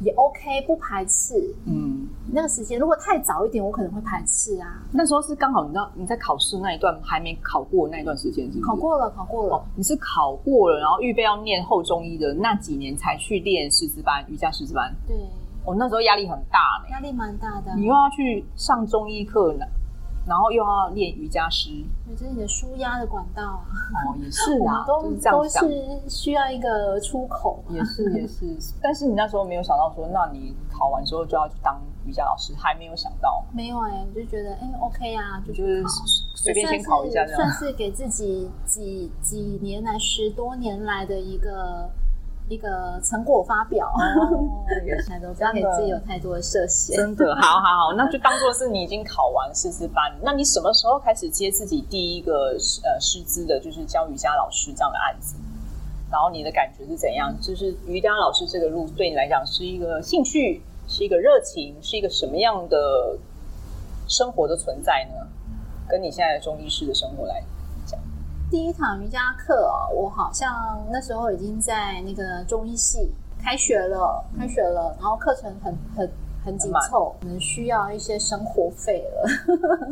[0.00, 1.54] 也 OK，不排斥。
[1.66, 4.82] 嗯，那个时间如果太早一点，我可能会排斥啊。
[4.90, 8.64] 那时候是刚好，你知道你在考试那一段还没考过那一段时间，是不是？
[8.64, 9.54] 考过了，考过了。
[9.54, 14.92] 哦，你是考过了，然后预备要念后中医的那几年才去练师资班，瑜伽师资班。
[15.06, 15.16] 对。
[15.64, 17.74] 我、哦、那时候压力很大呢，压力蛮大的。
[17.76, 19.64] 你又要去上中医课呢，
[20.26, 21.70] 然后又要练瑜伽师，
[22.10, 23.62] 这是你的舒压的管道啊。
[24.08, 27.62] 哦，也是啊， 都是都是需要一个出口。
[27.68, 33.44] 也是也 是，但是你那时候没有想到说，那你考完之后就要去当瑜伽老师，还没有想到。
[33.52, 35.84] 没有哎、欸，我就觉得哎、欸、OK 啊，就就是
[36.34, 41.88] 随便先考一下这样，算是给自己几几年来十多年来的一个。
[42.52, 44.48] 一个成果发表，哦，
[44.84, 46.96] 原来都不要给自己有太多的设限。
[46.96, 50.12] 真的，好好好，那就当做是你已经考完师资班。
[50.22, 55.36] 那你什么时候开始接自己第一个呃师资的，就是教瑜伽老师这样的案子？
[56.10, 57.34] 然后你的感觉是怎样？
[57.40, 63.18] 就是瑜伽老师这个路对你来讲是一个兴趣，是一个热情，是一个什么样的
[64.06, 65.26] 生活的存在呢？
[65.88, 67.42] 跟你现在的中医师的生活来。
[68.52, 73.10] 第一堂瑜伽课哦，我好像那时候已经在那个中医系
[73.42, 76.06] 开学了，开学了，然后课程很很
[76.44, 79.30] 很紧凑，可能需要一些生活费了。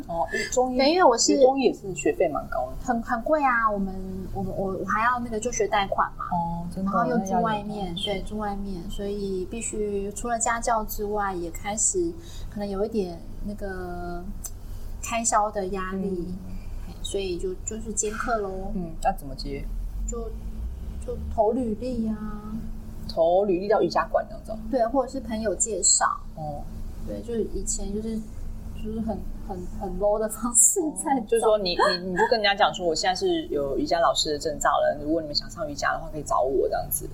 [0.09, 3.70] 哦， 中医，因为我是中医也是学费蛮高的，很很贵啊。
[3.73, 3.94] 我们
[4.35, 12.12] 我们我我还要那个就学贷款嘛，哦，真的，然后又住外面，对，住外面，所以必须除了家教之外，也开始
[12.51, 14.23] 可能有一点那个
[15.03, 16.29] 开销的压力。
[16.29, 16.60] 嗯
[17.11, 18.70] 所以就就是接客喽。
[18.77, 19.64] 嗯，那怎么接？
[20.07, 20.31] 就
[21.05, 22.55] 就投履历呀、啊，
[23.09, 24.57] 投履历到瑜伽馆那种。
[24.70, 26.07] 对，或者是朋友介绍。
[26.37, 26.62] 哦，
[27.09, 28.16] 对，就是以前就是
[28.81, 29.18] 就是很
[29.49, 37.11] 很很 low 的方式在、哦，就是说你你你就跟人家讲说，我现在是有瑜伽老师的证照了，如果你们想上瑜伽的话，可以找我这样子。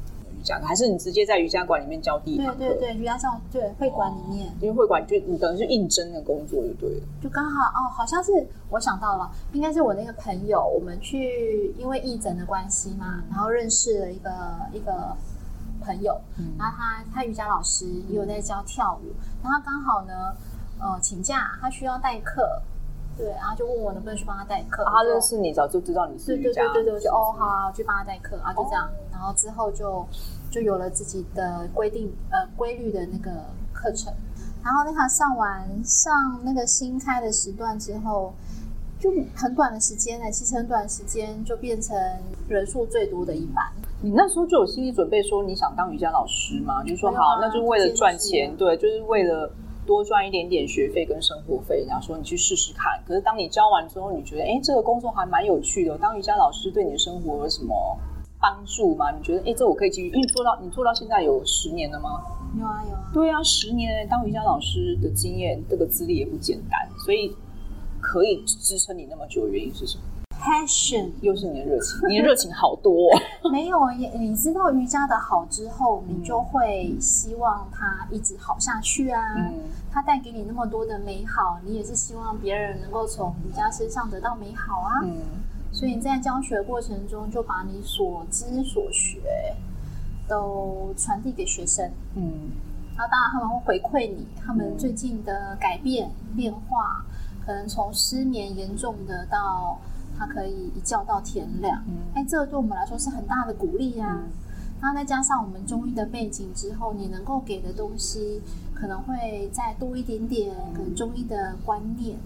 [0.63, 2.59] 还是你直接在瑜伽馆里面教第一堂课？
[2.59, 7.07] 对对对，瑜伽教对会馆里面，因为会馆就你等于是应征的工作就对了。
[7.23, 8.33] 就刚好哦，好像是
[8.71, 14.31] 我想到了，应该是我那个朋友，我们去因为义诊的关系嘛，然后认识了一个
[14.73, 15.17] 一个
[15.81, 20.35] 朋友，嗯、然后他他瑜伽老师也有在教跳舞，然后他刚好呢
[20.79, 22.63] 呃请假，他需要代课。
[23.19, 24.85] 对，然后就问我能不能去帮他代课。
[24.85, 26.63] 他认识你早就知道你是瑜伽。
[26.75, 28.87] 对对对对，我就哦好，我，去帮他代课啊，就这样。
[29.11, 30.07] 然后之后就
[30.57, 33.31] 就有了自己的规定呃规律的那个
[33.75, 34.11] 课程。
[34.65, 38.33] 然后那堂上完上那个新开的时段之后，
[38.99, 41.95] 就很短的时间呢，其实很短的时间就变成
[42.49, 43.63] 人数最多的一班。
[44.01, 46.83] 你那时候就有心理准备说你想当瑜伽老师吗？
[46.83, 49.53] 就说好，那就是为了赚钱，对，就是为了。
[49.87, 53.01] 多赚一点点学费跟生活费，然后说你去试试看。
[53.07, 55.97] 可是当你教完之后，你觉得哎，这个工作还蛮有趣的。
[55.99, 57.97] 当瑜伽老师对你的生活有什么
[58.47, 59.11] 帮助吗？
[59.11, 62.23] 你觉得哎，这我可以继续，因为做到你做到现在有十年了吗？
[62.57, 63.11] 有啊有啊。
[63.13, 67.35] 对啊，十年当瑜伽老师的经验，这个资历也不简单，所以
[68.01, 70.05] 可以支撑你那么久的原因是什么
[70.39, 73.21] ？Passion 又是你的热情，你的热情好多、哦。
[73.51, 79.21] 没有，你知道瑜伽的好之后，你就会希望它一直好下去啊。
[79.37, 79.55] 嗯，
[79.91, 85.01] 它带给你那么多的美好，你也是希望别人能够从瑜伽身上得到美好啊。
[85.03, 85.17] 嗯，
[85.77, 89.21] 所以你在教学过程中，就把你所知所学
[90.27, 91.87] 都传递给学生。
[92.15, 92.49] 嗯。
[92.97, 97.05] 那当然，他们会回馈你，他们最近的改变、变化，
[97.45, 99.79] 可能从失眠严重的到
[100.19, 101.77] 他可以一觉到天亮。
[102.15, 104.23] 哎、嗯，这个对我们来说是很大的鼓励啊。
[104.81, 108.41] 那、嗯、再加上我们中医的背景之后，你能够给的东西
[108.75, 112.17] 可能会再多一点点，可能中医的观念。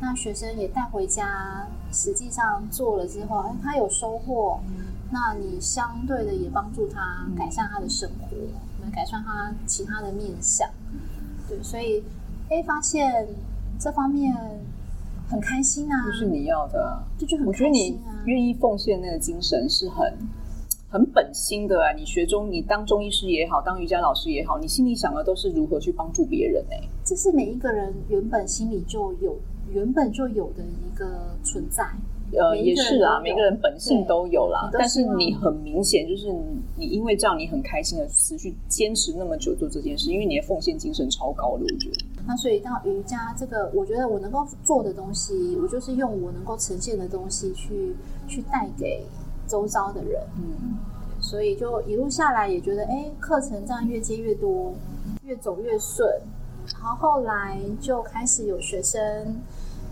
[0.00, 4.60] 那学生也带回家，实际上做了之后，哎，他有收获。
[5.10, 8.36] 那你相对的也帮助他改善他的生活。
[8.92, 10.66] 改善他其他的面相，
[11.48, 12.04] 对，所以
[12.48, 13.26] 哎，发现
[13.80, 14.32] 这方面
[15.28, 17.52] 很开心啊，就是你要的，这就很开心啊。
[17.52, 20.16] 我觉得你愿意奉献那个精神是很
[20.88, 21.92] 很本心的啊。
[21.96, 29.36] 你学中，你当中医师也好，当瑜伽老师也好，你心里想的都是如何去帮助别人哎，这是每一个人原本心里就有、
[29.70, 31.84] 原本就有的一个存在。
[32.32, 34.68] 呃，也是啊，每个人本性都有啦。
[34.72, 36.44] 但是你很明显就是你，
[36.76, 42.04] 你因为这样，你很开心的持续坚持那么久做这件事，因为你的奉献精神超高的，我觉得。
[42.26, 47.94] 那所以到瑜伽这个，我觉得我能够做的东西，我就是用我能够呈现的东西去
[48.26, 49.06] 去带给
[49.46, 50.20] 周遭的人。
[50.36, 50.74] 嗯，
[51.20, 54.74] 所以就一路下来也觉得，哎，课程这样越接越多，
[55.22, 56.10] 越走越顺。
[56.72, 59.40] 然后后来就开始有学生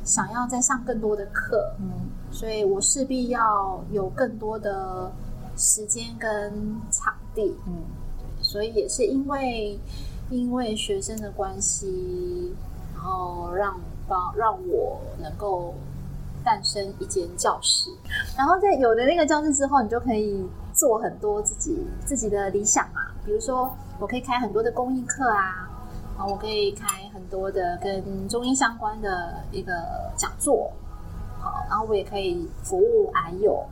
[0.04, 1.74] 想要再上更多的课。
[1.80, 1.90] 嗯。
[2.30, 5.12] 所以我势必要有更多的
[5.56, 7.84] 时间跟场地，嗯，
[8.42, 9.78] 所以也是因为
[10.30, 12.52] 因为学生的关系，
[12.92, 15.74] 然后让帮让我能够
[16.42, 17.88] 诞生一间教室，
[18.36, 25.70] 然后在有了那个教室之后，你就可以做很多自己自己的理想嘛，比如说我可以开很多的公益课啊，
[26.16, 29.72] 好我可以开很多的跟中医相关的一个
[30.16, 30.72] 讲座。
[31.40, 33.66] 好然后我也可以服务癌友，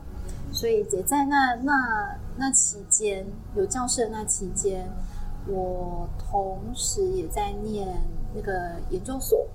[0.53, 3.25] 所以也在那那那期间
[3.55, 4.87] 有教室的那期间，
[5.47, 7.89] 我同时也在念
[8.35, 9.47] 那个研究所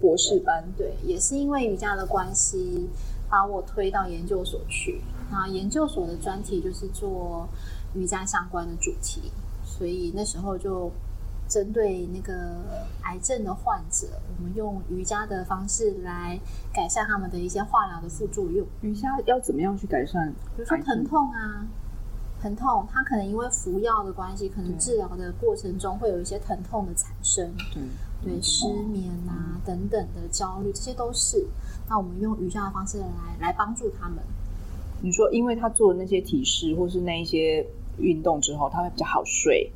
[0.00, 0.64] 博士班。
[0.76, 2.88] 对，也是因为瑜伽的关系，
[3.28, 5.02] 把我推到研究所去。
[5.30, 7.46] 那研究所的专题就是做
[7.94, 9.30] 瑜伽相关的主题，
[9.64, 10.90] 所以那时候就。
[11.52, 12.32] 针对那个
[13.02, 14.06] 癌症的患者，
[14.38, 16.40] 我们用瑜伽的方式来
[16.72, 18.66] 改善他们的一些化疗的副作用。
[18.80, 20.32] 瑜伽要怎么样去改善？
[20.56, 21.66] 比如说疼痛啊，
[22.40, 27.52] 疼痛，他可能因为服药的关系，可能治疗的过程中会有一些疼痛的产生。
[27.74, 27.82] 对，
[28.24, 31.46] 对，失眠啊等等的焦虑，这些都是。
[31.86, 34.24] 那我们用瑜伽的方式来来帮助他们。
[35.02, 37.66] 你说，因为他做的那些体式或是那一些
[37.98, 39.70] 运动之后，他会比较好睡。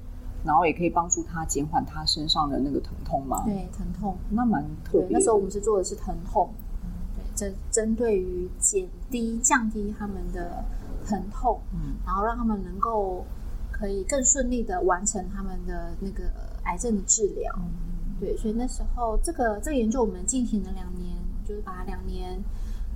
[0.46, 3.42] 然后也可以帮助他减缓他身上的那个疼痛吗？
[3.44, 5.08] 对，疼痛那蛮特别。
[5.10, 6.48] 那时候我们是做的是疼痛，
[6.84, 10.64] 嗯对，针针对于减低、降低他们的
[11.04, 13.26] 疼痛，嗯，然后让他们能够
[13.72, 16.30] 可以更顺利的完成他们的那个
[16.62, 17.52] 癌症的治疗。
[17.58, 22.40] 嗯，对，所以那时候这个这个研究我们进行了两年，就是把两年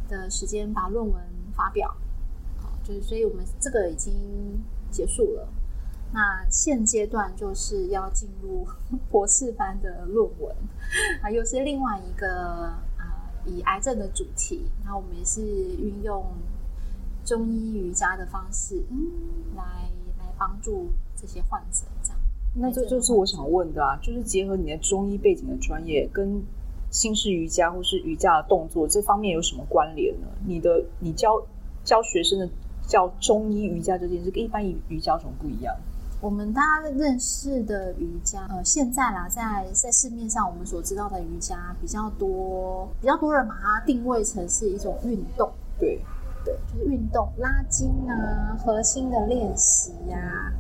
[0.09, 1.15] 的时间把论文
[1.53, 1.93] 发表，
[2.61, 4.15] 好，就是所以我们这个已经
[4.91, 5.49] 结束了。
[6.13, 8.67] 那现阶段就是要进入
[9.11, 10.55] 博士班的论文，
[11.23, 12.27] 啊，又是另外一个
[12.97, 16.25] 啊、呃，以癌症的主题，然后我们也是运用
[17.25, 19.63] 中医瑜伽的方式，嗯，来
[20.19, 22.19] 来帮助这些患者，这样。
[22.57, 26.43] 那这就是我想问的啊，就是结合你的中医背景的专业，跟
[26.91, 30.27] 新式瑜伽或是瑜伽的动作这方面有什么关联呢？
[30.45, 31.41] 你的你教
[31.85, 32.49] 教学生的
[32.85, 35.73] 教中医瑜伽这件事，跟一般瑜伽有什么不一样？
[36.21, 45.99] 我们大家认识的瑜伽，呃，现在啦，在在市面上我们所知道的瑜伽比较多，比较多人把它定位成是一种运动，对，
[46.45, 50.53] 对，就是运动拉筋啊，核心的练习呀，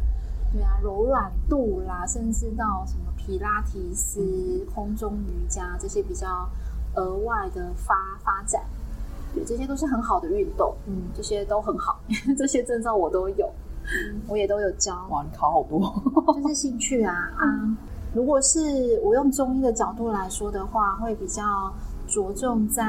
[0.51, 6.49] 对啊，柔软度啦，甚至到什么皮拉提斯、空中瑜伽这些比较
[6.95, 7.95] 额外的发
[8.25, 8.63] 发展，
[9.35, 12.01] 对，这些都是很好的运动，嗯，这些都很好，
[12.39, 13.53] 这些证照我都有。
[14.29, 15.07] 我也都有教。
[15.11, 15.81] 哇，你考好多，
[16.41, 17.77] 就是兴趣啊啊！
[18.15, 21.73] 如果是我用中医的角度来说的话，会比较
[22.09, 22.85] 着重在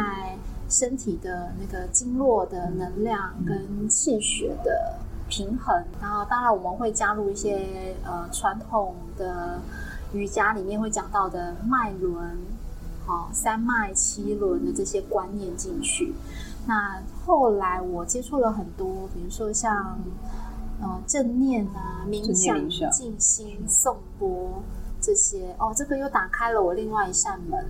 [0.68, 4.96] 身体的那个经络的能量跟气血的
[5.30, 5.84] 平衡。
[6.02, 9.60] 然后，当然我们会加入一些呃传统的
[10.14, 12.38] 瑜伽里面会讲到的脉轮、
[13.06, 16.14] 好三脉七轮的这些观念进去。
[16.68, 20.00] 那后来我接触了很多，比如说像
[20.82, 24.62] 呃正念啊、冥想、静心、颂钵
[25.00, 27.66] 这些哦，这个又打开了我另外一扇门。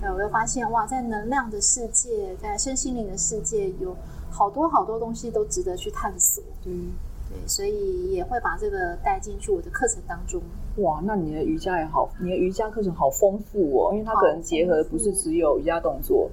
[0.00, 3.96] 对，我又发现哇，在能量的世界，在身心灵的世界，有
[4.30, 6.44] 好多好多东西都值得去探索。
[6.66, 6.92] 嗯，
[7.30, 10.40] 对，所以也会把这个带进去我的课程当中。
[10.76, 16.30] 哇，那你的瑜伽也好，你的瑜伽课程好丰富哦，因为它可能结合的不是只有瑜伽动作，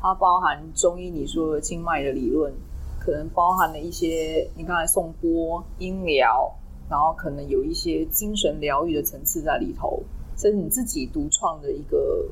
[0.00, 2.54] 它包含中医你说的经脉的理论，
[3.00, 6.54] 可能包含了一些你刚才颂波、音疗，
[6.88, 10.00] 然后可能有一些精神疗愈的层次在里头，
[10.36, 12.28] 这是你自己独创的一个。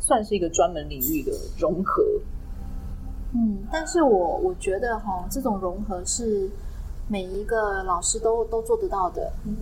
[0.00, 2.02] 算是一个专门领域的融合，
[3.34, 6.48] 嗯，但是我我觉得哈，这种融合是
[7.08, 9.30] 每一个老师都都做得到的。
[9.44, 9.54] 嗯，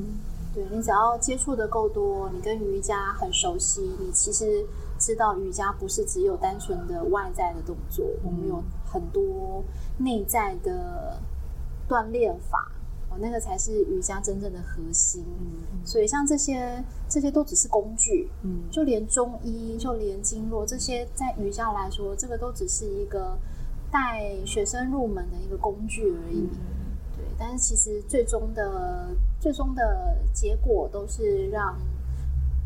[0.55, 4.65] 对，你只要接触的够多，你跟瑜伽很熟悉，你其实
[5.01, 8.63] 知道瑜伽不是只有单纯的外在的动作，我们有
[8.97, 9.63] 很多
[9.99, 11.21] 内在的
[11.87, 12.73] 锻炼法。
[13.09, 23.39] 哦那个才是瑜伽真正的核心，嗯嗯、所以像这些这些都只是工具，嗯，就连中医，就连经络这些，在瑜伽来说，这个都只是一个
[23.93, 26.59] 带学生入门的一个工具而已，嗯、
[27.17, 27.25] 对。
[27.39, 31.79] 但是其实最终的最终的结果都是让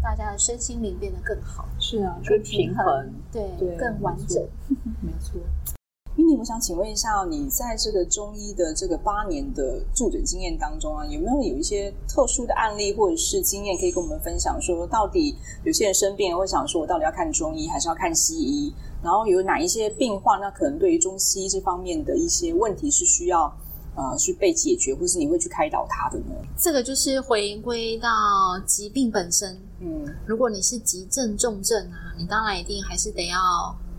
[0.03, 4.43] 大家的身心灵变得更好，是啊，更平衡，对，对更完整，
[5.03, 5.39] 没错。
[6.39, 14.59] 我想请问一下，你在这个中医的这个八年的住诊经验当中啊，有没有有一些特殊的案例或者是经验可以跟我们分享？
[14.59, 18.73] 说到底，有些人生病会想说，我到底要看中医还是要看西医？
[19.03, 23.55] 然后有哪一些病患，那可能对于中西医这方面的一些问题是需要
[23.95, 26.35] 呃去被解决，或是你会去开导他的呢？
[26.57, 28.09] 这个就是回归到
[28.65, 29.61] 疾病本身。
[29.81, 33.39] 嗯，如果你是急症重症啊，你当然一定还是得要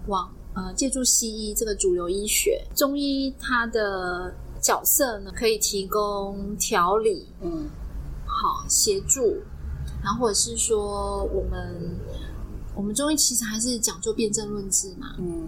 [0.07, 0.27] 往。
[0.53, 7.69] 呃，借助西医这个主流医学，中医它的角色呢，可以提供调理，嗯，
[8.25, 9.37] 好协助，
[10.03, 11.97] 然后或者是说，我们
[12.75, 15.47] 我们中医其实还是讲究辨证论治嘛，嗯，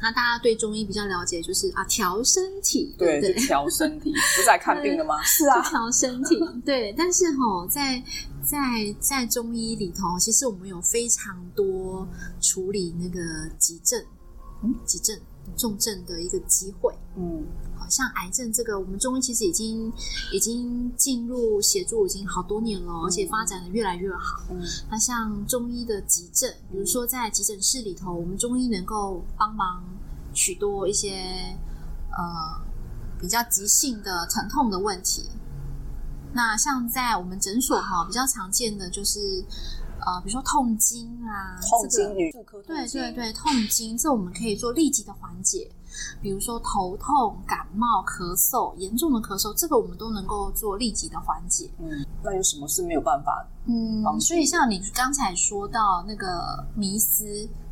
[0.00, 5.20] 那大家对中医比较了解，就是啊，调身体，对，对，调身体，不是在看病的吗？
[5.26, 6.94] 是啊，调身体，对。
[6.96, 8.00] 但是哈，在
[8.44, 12.06] 在在中医里头，其实我们有非常多
[12.40, 13.20] 处理那个
[13.58, 14.00] 急症。
[14.62, 15.16] 嗯，急症、
[15.56, 19.92] 重症的一个机会，嗯，好像癌症这个，我们中医其实已经
[20.32, 24.42] 已经进入协助已经好多年了，而且发展的越来越好。
[24.50, 29.84] 嗯，那像中医的急症，比如说在急诊室里头，我们中医能够帮忙
[30.34, 31.56] 许多一些
[32.10, 32.60] 呃
[33.20, 35.28] 比较急性的疼痛的问题。
[36.32, 39.44] 那像在我们诊所哈，比较常见的就是。
[40.00, 45.70] 呃，比如说痛经啊，痛经女妇科，对对对，痛经，这我们可以做立即的缓解。
[46.22, 51.68] 比如说头痛、感冒、咳嗽，严重的咳嗽，这个我们都能够做立即的缓解。
[51.78, 53.44] 嗯，那有什么是没有办法？
[53.66, 57.24] 嗯，所以像你刚才说到那个迷思，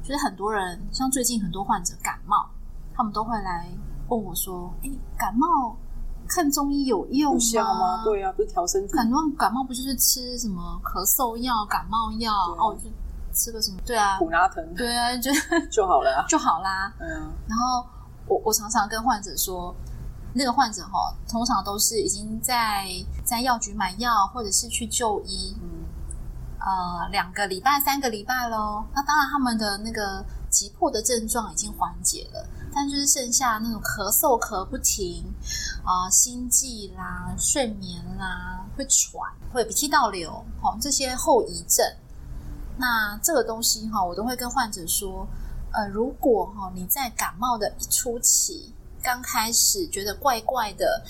[0.02, 2.48] 就是很多人，像最近很多患者感冒，
[2.94, 3.68] 他们都会来
[4.08, 5.76] 问我说：“哎，感冒。”
[6.28, 7.96] 看中医有用吗？
[7.98, 8.04] 吗？
[8.04, 8.96] 对呀、啊，不是调身体。
[8.96, 12.32] 很多感冒不就是吃什么咳嗽药、感冒药？
[12.32, 12.90] 啊、哦，就
[13.32, 13.78] 吃个什么？
[13.84, 14.62] 对啊，普拿疼。
[14.74, 15.30] 对啊，就
[15.70, 16.92] 就好了、啊， 就好啦。
[16.98, 17.32] 嗯。
[17.48, 17.86] 然后
[18.26, 19.74] 我我常常跟患者说，
[20.34, 22.86] 那个患者哈，通常都是已经在
[23.24, 25.56] 在药局买药，或者是去就医。
[25.62, 25.84] 嗯。
[26.58, 28.84] 呃，两个礼拜、三个礼拜喽。
[28.92, 32.44] 那当然，他们的那个急迫的症状已经缓解了。
[32.76, 35.24] 但就是剩下那种咳嗽咳不停
[35.82, 41.82] 啊、心悸啦、睡眠啦、会喘、会鼻涕倒流，哦，这些后遗症。
[42.76, 45.26] 那这个东西哈，我都会跟患者说，
[45.72, 51.02] 呃，如果哈你在感冒的一初期，刚开始觉得怪怪的，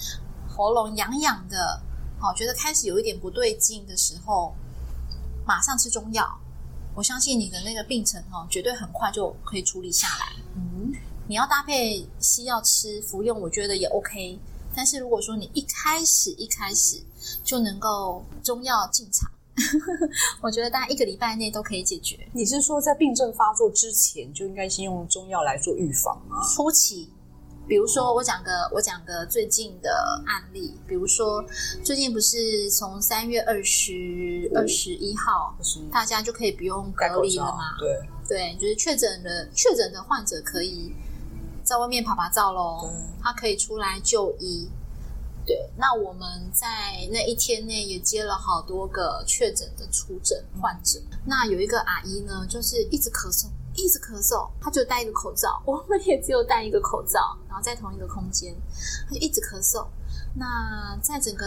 [0.48, 1.82] 喉咙痒痒的，
[2.20, 4.54] 好，觉得开始有一点不对劲的时候，
[5.44, 6.38] 马上吃中药。
[6.94, 10.36] 我相信你的那个病程哈，绝对很快就可以处理下来。
[10.54, 10.92] 嗯。
[11.28, 14.38] 你要搭配西药吃服用，我觉得也 OK。
[14.76, 17.02] 但是如果说你一开始一开始
[17.42, 19.28] 就能够中药进场，
[20.40, 22.28] 我觉得大概一个礼拜内都可以解决。
[22.32, 26.36] 你是说在病症发作之前就应该先用中药来做预防吗？
[26.54, 27.08] 初期，
[27.66, 31.44] 比如说我讲个我讲个最近的案例，比如说
[31.82, 35.56] 最近不是从三月二十二十一号，
[35.90, 37.76] 大家就可以不用隔离了吗？
[37.80, 37.98] 对
[38.28, 40.92] 对，就是确诊的确诊的患者可以。
[41.66, 42.88] 在外面趴趴照喽，
[43.20, 44.70] 他可以出来就医。
[45.44, 46.66] 对，那我们在
[47.10, 51.00] 那一天内也接了好多个确诊的出诊患者。
[51.24, 58.54] 那有一个阿姨呢，就是一直咳嗽，一直咳嗽，她就戴一个口罩， 我们也只有戴一个口罩，然后在同一个空间，
[59.08, 59.86] 她就一直咳嗽。
[60.34, 61.46] 那在整个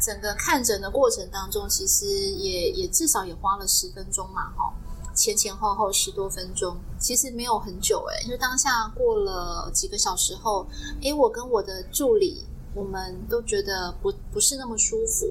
[0.00, 4.72] 整个看诊的过程当中，其实也也至少也花了十分钟嘛，哈。
[5.14, 10.66] 前前后后十多分钟，其实没有很久诶，就当下过了几个小时后，
[11.02, 12.44] 诶，我跟我的助理，
[12.74, 15.26] 我们都觉得不不是那么舒服，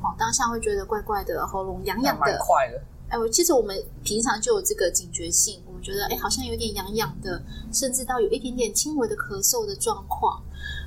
[0.00, 2.80] 哦，当下会觉得怪怪的，喉咙痒痒的，快的。
[3.08, 7.42] 哎，我其实我们平常就有这个警觉性，我们觉得哎，好像有点痒痒的，
[7.72, 10.42] 甚至到有一点点轻微的咳嗽的状况，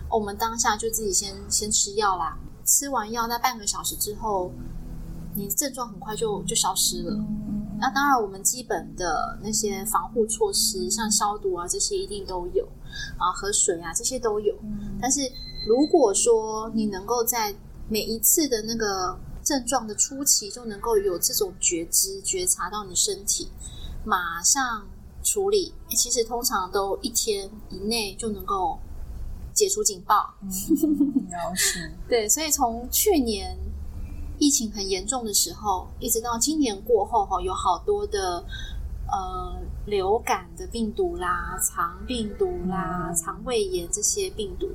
[0.09, 4.51] 我们当下就自己先先吃药啦，吃完药那半个小时之后，
[5.33, 7.13] 你症状很快就就消失了。
[7.13, 12.63] 嗯那当然，我们基本的那些防护措施，像消毒啊这些一定都有
[13.17, 14.55] 啊，喝水啊这些都有。
[15.01, 15.21] 但是
[15.67, 17.55] 如果说你能够在
[17.89, 23.49] 每一次的那个症状的初期就能够有这种觉知、觉察到你身体，
[24.05, 24.87] 马上
[25.23, 28.77] 处理，其实通常都一天以内就能够
[29.55, 30.35] 解除警报。
[32.07, 33.57] 对，所以从去年。
[34.41, 38.43] 疫情很严重的时候，一直到今年过后，哈，有好多的
[39.07, 39.53] 呃
[39.85, 44.67] 流感的病毒啦、肠病毒啦、肠胃炎这些病毒，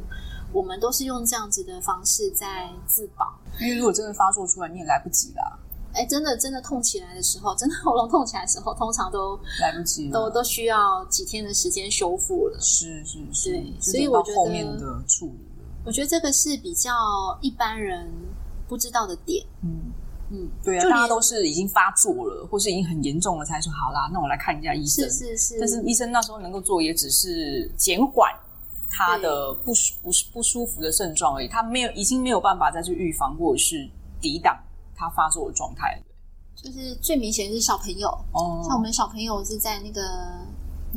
[0.53, 3.37] 我们都是用这样子的方式在自保。
[3.61, 5.59] 因为如果真的发作出来，你也来不及啦。
[5.95, 12.61] 哎，真的真的痛起来的时候，真的喉咙痛起来的时候，通常都来不及，都都需要几天的时间修复了。
[12.61, 15.49] 是是是，对，所以我觉得后面的处理，
[15.85, 16.93] 我觉得这个是比较
[17.41, 18.09] 一般人。
[18.69, 19.93] 不知道的点，嗯
[20.31, 25.09] 嗯，对啊，大家都是已经发作了，或是已经很严重了，才说好啦，那我来看一下医生。
[25.09, 28.33] 是是是，但是医生那时候能够做，也只是减缓
[28.91, 33.89] 他的不舒不不舒服的症状而已，他没有已经没有办法再去预防或者是
[34.21, 34.59] 抵挡
[34.95, 36.03] 他发作的状态了。
[36.57, 40.03] 就是最明显是小朋友，哦，像我们小朋友是在那个。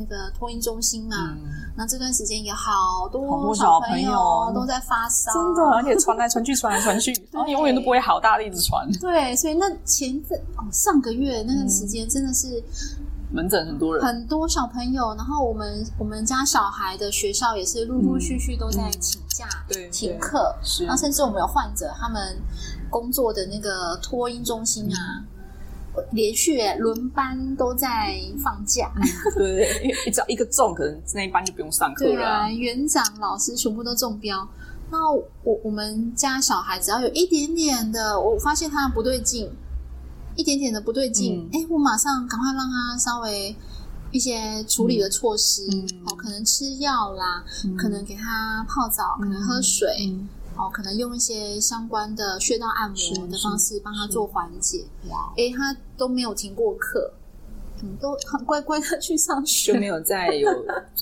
[0.00, 1.36] 那个托婴中心嘛，
[1.76, 8.90] 那、嗯、这段时间也好多小朋友都在发烧，真的，而且传来传去，传来传去， 然后永远都不会好，大力一直传。
[9.00, 22.40] 对，所以那前阵哦，上个月那段时间真的是、嗯、门诊很多人，很多小朋友，然后我们我们家小孩的学校也是陆陆续续都在请假、对停课，是，然后甚至我们有患者，他们
[22.88, 25.20] 工作的那个托婴中心啊。
[25.20, 25.26] 嗯
[26.12, 29.02] 连续轮班都在放假，嗯、
[29.34, 32.14] 对，因为只要一个中，可能那一班就不用上课了。
[32.14, 34.48] 对啊，园长、老师全部都中标。
[34.90, 35.24] 那我
[35.62, 39.50] 我们家小孩只要有一点点的，我发现他不对劲，
[40.36, 43.54] 一点点的不对劲，哎、嗯，我马上赶快让他稍微
[44.10, 50.12] 一些处理的措施，嗯、哦，可能吃药啦，嗯、可能给他泡澡，可能喝水。
[50.60, 54.84] 嗯哦，可能用一些相关的穴道按摩的方式帮他做缓解。
[55.08, 57.12] 哇，哎，他都没有停过课，
[57.82, 60.48] 嗯，都很乖乖的去上学，就没有再有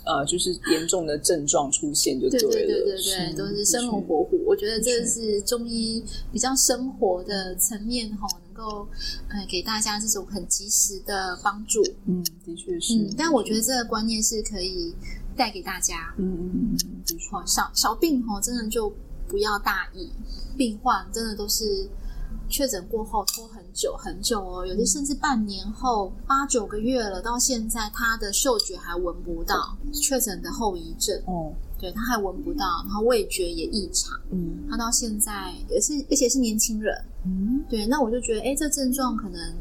[0.07, 2.49] 呃，就是严重的症状出现，就对了。
[2.51, 4.39] 对对对对对，都是生龙活虎。
[4.47, 8.87] 我觉得这是中医比较生活的层面哈，能够
[9.29, 11.83] 呃给大家这种很及时的帮助。
[12.07, 12.95] 嗯，的确是。
[12.95, 14.95] 嗯，但我觉得这个观念是可以
[15.37, 16.15] 带给大家。
[16.17, 18.93] 嗯嗯嗯，的确，小小病哦，真的就。
[19.29, 20.11] 不要大意，
[20.57, 21.89] 病患真的都是
[22.49, 31.23] 确诊过后拖很久很久哦，有些甚至半年后八九个月了，到现在他的嗅觉还闻不到确诊的后遗症。
[31.27, 39.55] 哦，对，他还闻不到，然后味觉也异常，嗯，他到现在也是，而且是年轻人，嗯，对，那我就觉得，哎，这症状可能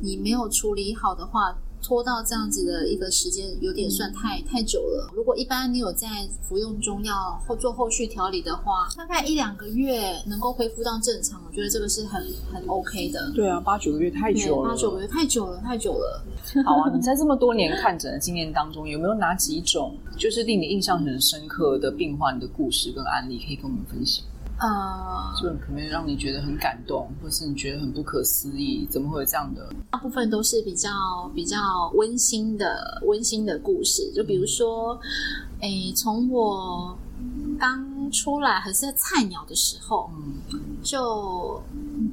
[0.00, 1.56] 你没有处理好的话。
[1.82, 5.10] 拖到这样子的一个时间，有点算太太久了。
[5.14, 6.06] 如果一般你有在
[6.40, 13.30] 服用中药或做后续调理的话，大概一两个月能够恢复到正常，我觉得这个是很很 OK 的。
[13.34, 16.24] 对啊，八九个月太久了，八九个月太久了，太久了。
[16.64, 24.24] 好啊，你在这么多年看诊的经验当中，有没有哪几种就是令你印象很深刻的病患的故事跟案例可以跟我们分享？
[24.62, 29.74] 呃，就可能让你觉得很感动，或是你觉得很不可思议，怎么会有这样的？
[29.90, 30.88] 大部分都是比较
[31.34, 31.58] 比较
[31.94, 34.96] 温馨的温馨的故事，就比如说，
[35.62, 36.96] 诶，从我
[37.58, 40.08] 刚出来还是在菜鸟的时候，
[40.52, 41.60] 嗯，就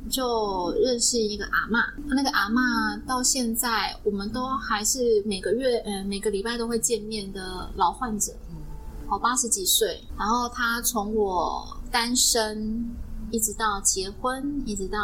[0.10, 8.56] 就认识一个阿嬷，那个阿嬷到现在我们都还是每个月，呃，每个礼拜都会见面的老患者，嗯，
[9.08, 11.78] 好，八十几岁，然后他从我。
[11.91, 12.89] 单身，
[13.31, 14.99] 一直到结婚，一直到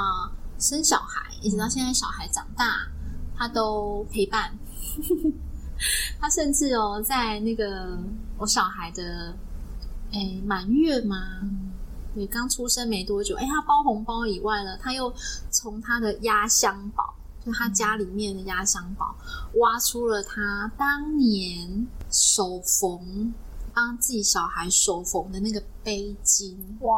[0.60, 2.88] 生小孩，一直到现在小孩长大，
[3.36, 4.58] 他都陪伴。
[6.20, 7.98] 他甚至哦，在那个
[8.38, 9.36] 我小孩的
[10.12, 11.18] 诶满月嘛，
[12.16, 15.14] 也刚出生没多久，哎，他包红包以外呢，他又
[15.52, 17.14] 从他的压箱宝，
[17.46, 19.14] 就他家里面的压箱宝，
[19.56, 23.34] 挖出了他当年手缝
[23.76, 26.56] 帮自己小孩手缝的那个背巾。
[26.80, 26.96] 哇，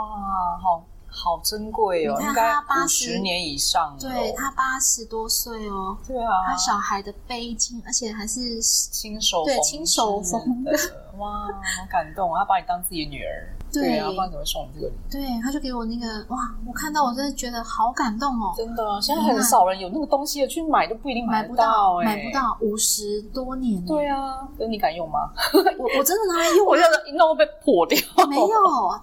[0.61, 2.15] 好好珍贵哦！
[2.19, 5.97] 你看他八十年以上，对他八十多岁哦。
[6.05, 10.71] 对啊，他小孩的背巾，而且还是亲手对亲手缝的。
[11.17, 12.32] 哇，好感动！
[12.36, 13.57] 他把你当自己的女儿。
[13.72, 14.93] 对啊，不然怎么送你这个礼？
[15.11, 18.53] 对，他就给我那个哇，我看到我真的觉得好感动哦。
[18.55, 23.84] 真的，现在很少人有那个东西的，去买都不一定买不到，买不到五十多年。
[23.86, 25.32] 对啊，那你敢用吗？
[25.78, 27.97] 我我真的拿来 用，我现在一弄会被破掉。
[28.28, 28.47] 没有，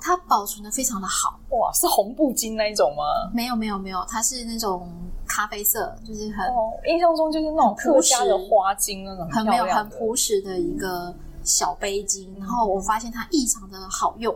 [0.00, 1.38] 它保存的非常的好。
[1.50, 3.30] 哇，是红布巾那一种吗？
[3.32, 4.90] 没有没有没有，它是那种
[5.26, 6.46] 咖啡色，就是很
[6.86, 12.28] 印象中就是那种客家的花巾那种，很没有很朴实的一个小杯巾。
[12.38, 14.34] 然后我发现它异常的好用。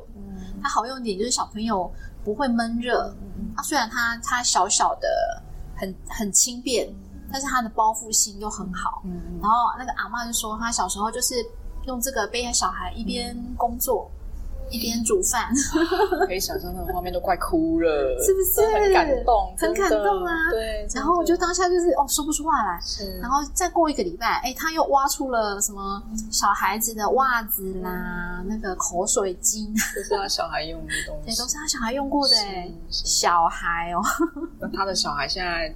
[0.62, 1.90] 它好用点就是小朋友
[2.24, 5.42] 不会闷热，嗯、啊，虽然它它小小的
[5.76, 6.88] 很很轻便，
[7.32, 9.02] 但是它的包覆性又很好。
[9.04, 11.34] 嗯，然后那个阿嬷就说，她小时候就是
[11.86, 14.10] 用这个背着小孩一边工作。
[14.68, 15.50] 嗯一边煮饭，
[16.28, 17.88] 可以想象那个画面都快哭了，
[18.22, 18.60] 是不是？
[18.74, 20.50] 很感动，很感动啊！
[20.52, 20.86] 对。
[20.94, 22.78] 然后我就当下就是哦，说不出话来。
[22.82, 23.18] 是。
[23.18, 31.26] 然后再过一个礼拜，哎，他又挖出了什么小孩子的袜子啦，那个口水巾，都是他小孩用的东西。
[31.32, 32.36] 对，都是他小孩用过的。
[32.36, 34.02] 哎，小孩哦。
[34.60, 35.74] 那他的小孩现在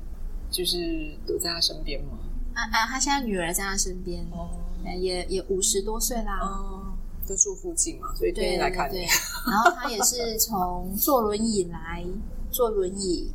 [0.50, 0.76] 就是
[1.26, 2.18] 都在他身边吗？
[2.54, 4.50] 啊啊，他现在女儿在他身边，哦，
[4.84, 6.38] 也也五十多岁啦。
[6.42, 6.81] 哦。
[7.26, 8.94] 就住附近嘛，所以天天来看你。
[8.94, 12.04] 对对对，然后他也是从坐轮椅来，
[12.50, 13.32] 坐轮椅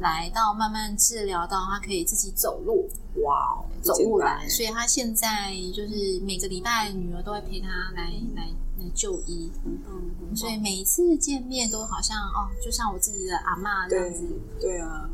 [0.00, 2.88] 来到慢慢治疗到他可以自己走路。
[3.22, 8.42] 哇，走路来，所以他现在就是每个礼拜女儿都会陪他来来
[8.82, 9.50] 来就医。
[9.64, 14.26] 嗯嗯，所以每一次见面都好像哦，就像我自己的阿妈这样子。
[14.60, 15.08] 对，对啊。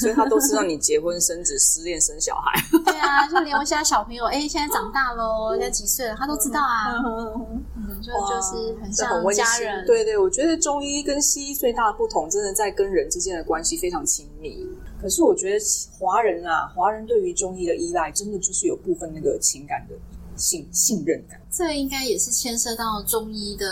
[0.00, 2.52] 所以他都是让你结婚生子、失恋生小孩。
[2.84, 6.94] 对啊，就连我现在小朋友，哎，现在长大喽，现在几岁了，他都知道啊。
[7.76, 9.86] 嗯，就就是很像家人。
[9.86, 14.66] 对对，我觉得中医跟西医最大的不同，真的在跟人之间的关系非常亲密。
[15.00, 15.58] 可是我觉得
[15.98, 19.94] 华人啊，华人对于中医的依赖，真的就是有部分那个情感的
[20.36, 21.40] 信信任感。
[21.50, 23.66] 这应该也是牵涉到中医的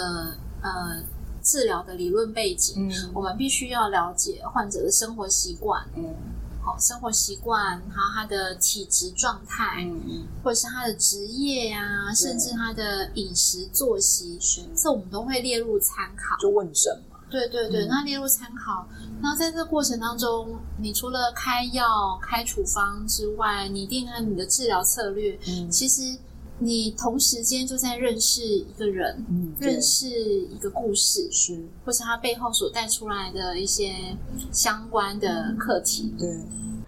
[0.62, 1.02] 呃。
[1.42, 6.14] 治疗的理论背景，嗯，我们必须要了解患者的生活习惯，嗯，
[6.62, 16.36] 好，生活习惯，还有他的体质状态，嗯，或者是他的职业呀，甚至他的饮食作息，是，这我们都会列入参考。
[16.38, 17.18] 就问诊嘛？
[17.30, 18.86] 对对对，那列入参考。
[19.20, 26.16] 那在这个过程当中，你除了开药、开处方之外，拟定了你的治疗策略，嗯，其实。
[26.60, 34.16] 你同时间就在认识一个人，嗯，认识一个故事，是，或是他背后所带出来的一些
[34.52, 36.14] 相关的课题。
[36.18, 36.28] 对，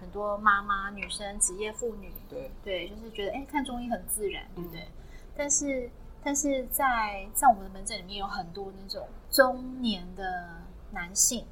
[0.01, 2.51] 很多妈妈、女生、职业妇女，对。
[2.65, 4.89] 对，就是觉得哎，看中医很自然，对不对？
[5.37, 5.89] 但是，
[6.23, 10.63] 但是在在我们的门诊里面有很多那种中年的
[10.93, 11.45] 男性，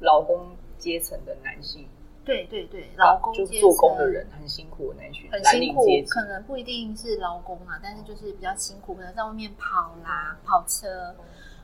[0.00, 1.86] 劳工阶层的男性。
[2.24, 11.14] 对对对，劳工就做工的人很辛苦的那群，很辛苦，可能不一定是劳工啊，但是就是比较辛苦，可能在外面跑啦、跑车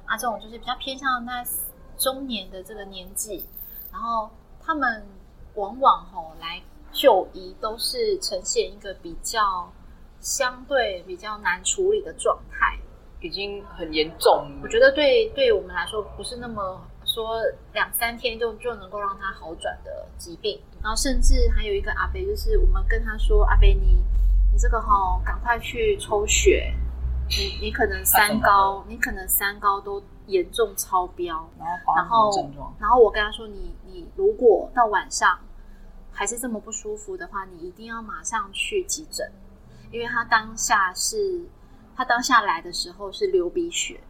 [0.04, 1.42] 啊，这种就是比较偏向那
[1.96, 3.46] 中年的这个年纪，
[3.90, 4.28] 然后
[4.60, 5.06] 他们
[5.54, 6.60] 往往吼来
[6.92, 9.72] 就医都是呈现一个比较
[10.20, 12.78] 相对比较难处理的状态，
[13.20, 14.46] 已经很严重。
[14.62, 16.80] 我觉得对对我们来说不是那么。
[17.12, 17.40] 说
[17.72, 24.00] 两三天就就能够让他好转的疾病，然后甚至还有一个阿伯，就是我们跟他说：“阿伯，你
[24.52, 26.72] 你这个哈，赶快去抽血，
[27.28, 32.30] 你你可能三高，你可能三高都严重超标。”然后
[32.78, 35.36] 然后我跟他说：“你你如果到晚上
[36.12, 39.28] 还是这么不舒服的话，你一定要马上去急诊，
[39.90, 41.44] 因为他当下是
[41.96, 44.00] 他当下来的时候是流鼻血，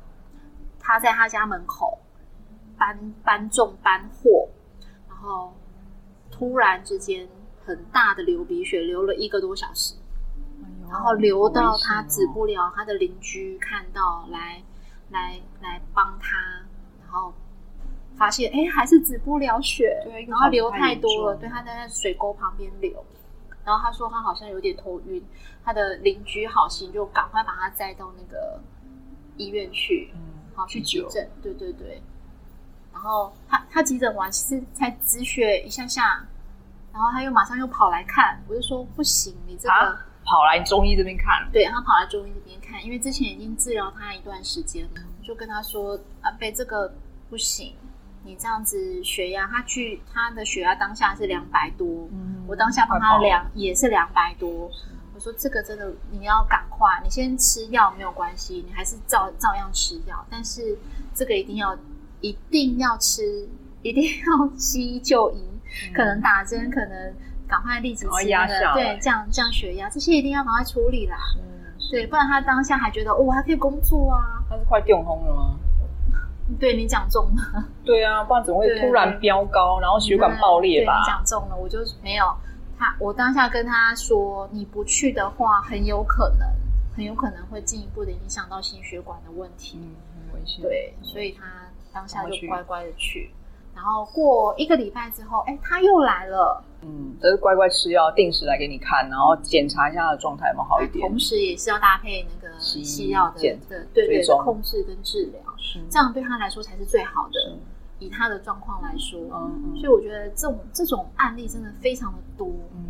[0.78, 1.98] 他在他家门口。”
[2.80, 4.48] 搬搬重搬货，
[5.06, 5.52] 然后
[6.30, 7.28] 突然之间
[7.62, 9.96] 很大的流鼻血，流了一个多小时，
[10.62, 14.62] 哎、然后流到他止不了，哦、他的邻居看到来
[15.10, 16.38] 来来帮他，
[17.02, 17.34] 然后
[18.16, 23.04] 发现哎还是止不了血，对，然后流太多了，对，他在那水沟旁边流，
[23.62, 25.22] 然后他说他好像有点头晕，
[25.62, 28.58] 他的邻居好心就赶快把他载到那个
[29.36, 30.20] 医院去，嗯，
[30.54, 32.00] 好去急诊，对对对。
[32.92, 36.26] 然后他他急诊完，其实才止血一下下，
[36.92, 46.92] 然后他又马上又跑来看，我就说不行，你这个跑来中医这边看，对，他跑来中医这边看，因为之前已经治疗他一段时间了，我就跟他说，阿贝，这个
[47.28, 47.74] 不行，
[48.24, 54.70] 你这样子血压，他去他的血压当下是两百多，嗯，我当下帮他量也是两百多。
[55.12, 60.78] 我说这个真的你要赶快，你先吃药没有关系，你还是照照样吃药，但是
[61.14, 61.76] 这个一定要
[62.20, 63.48] 一定要吃，
[63.82, 65.42] 一定要西医就医，
[65.88, 67.14] 嗯、可能打针，可能
[67.48, 71.16] 赶快立即吃那个，对，降降血压，这些一定要赶快处理啦。
[71.90, 74.44] 对，不然他当下还觉得哦，我还可以工作啊。
[74.48, 75.58] 他是快中风了吗？
[76.58, 77.64] 对，你讲中了。
[77.84, 80.94] 对啊，不然怎么会突然飙高，然后血管爆裂吧？
[80.94, 82.24] 对，你讲中了，我就没有。
[82.78, 86.48] 他，我当下跟他说，你不去的话，很有可能，
[86.96, 89.94] 很有可能会进一步的影响到心血管的问题，嗯，
[90.32, 90.62] 很危险。
[90.62, 91.44] 对，所以他
[91.92, 93.30] 当下就乖乖的去，
[93.74, 105.40] 然后过一个礼拜之后，哎，他又来了，嗯，都是乖乖吃药，定时来给你看，然后检查一下他的状态有没有好一点，同时也是要搭配那个西药的，的，对对，控制跟治疗，
[105.88, 107.56] 这样对他来说才是最好的。
[108.02, 112.48] 以他的状况来说，嗯嗯、所以我觉得这种这种案例真的非常的多。
[112.74, 112.84] 嗯，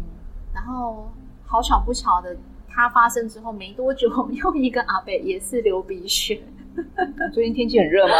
[0.55, 1.11] 然后
[1.44, 2.36] 好巧不巧的，
[2.68, 6.40] 它发生之后没多久， 又一个阿伯也是流鼻血。
[7.33, 8.14] 最近天气很热吗？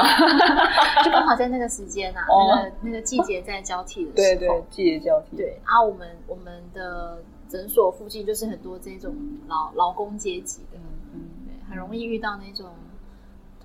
[1.05, 5.37] 就刚好在那个时间啊，哦、那个那个季节在交替的时候，对对，季节交替。
[5.37, 9.15] 对，啊，我们我们的诊所附近就是很多这种
[9.49, 10.79] 劳劳工阶级的，
[11.15, 12.71] 嗯，对，很容易遇到那种。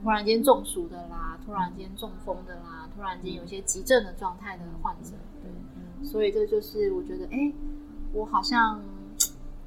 [0.03, 5.11] 突然间中暑的啦，突然间中风的啦，突然间有些急症的状态的患者，
[5.41, 7.53] 对，所以这就是我觉得，哎，
[8.11, 8.81] 我好像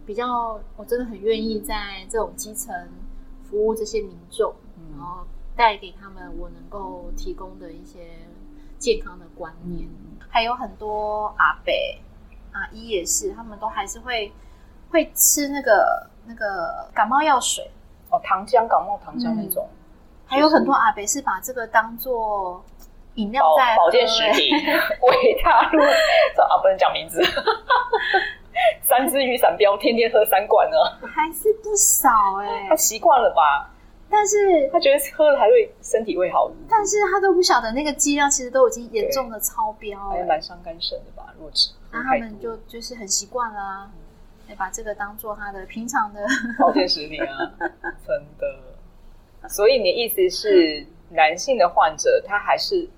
[0.05, 2.89] 比较，我真的很愿意在这种基层
[3.43, 4.55] 服务这些民众，
[4.99, 5.25] 然后
[5.57, 8.01] 带给他们我能够提供的一些
[8.79, 9.89] 健康的观念。
[10.29, 11.73] 还有很多阿伯、
[12.53, 14.33] 阿姨也是，他们都还是会
[14.91, 17.71] 会吃那个那个感冒药水。
[18.11, 19.69] 哦，糖浆感冒糖浆那种。
[19.71, 19.77] 嗯。
[20.27, 22.63] 还有很多阿伯是把这个当做
[23.15, 27.23] 饮料在保健食品，维他露，啊，不能讲名字，
[28.83, 30.77] 三只雨伞标，天天喝三罐呢，
[31.07, 33.71] 还是不少哎、欸，他习惯了吧？
[34.11, 41.33] 但是他觉得喝了还会身体会好，但是他都不晓得那个剂量其实都已经严重的超标、欸，还蛮伤肝肾的吧？
[41.37, 43.91] 如果吃，那他们就就是很习惯了、啊，
[44.49, 46.27] 嗯、把这个当做他的平常的
[46.59, 47.53] 保健食品啊，
[48.07, 49.49] 真的。
[49.49, 52.89] 所以你的意思是，男性的患者他还是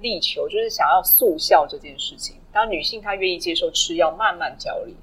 [0.00, 2.36] 力求，就是想要速效这件事情。
[2.52, 4.96] 当女性她愿意接受吃药，慢慢调理。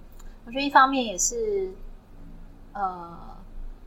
[0.46, 1.72] 我觉得一方面也是，
[2.74, 3.38] 呃，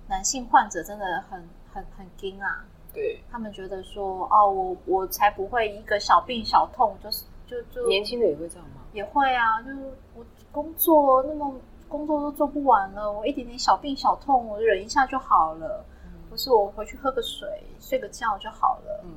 [0.08, 2.64] 男性患者真的很很很惊啊。
[2.92, 8.82] 对，他们觉得说，哦，我我才不会一个小病小痛，就是就就年轻的也会这样吗？
[8.92, 9.78] 也会啊，就是
[10.14, 11.54] 我工作那么
[11.88, 15.84] 工作都做不完了，我一点点小病小痛，我忍一下就好了。
[16.30, 17.48] 不是我回去喝个水、
[17.80, 19.00] 睡个觉就好了。
[19.04, 19.10] 嗯，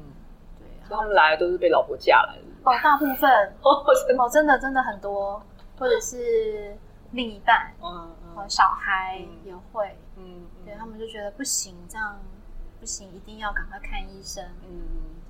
[0.57, 2.43] 对，所以他们来都是被老婆嫁来 的。
[2.63, 3.29] 哦，大部分
[3.61, 5.41] 哦，真的真的很多，
[5.77, 6.77] 或者是
[7.11, 12.17] 另一半，嗯嗯，小孩也会，嗯，对他们就觉得不行，这样
[12.81, 14.43] 不行，一定要赶快看医生。
[14.67, 14.81] 嗯，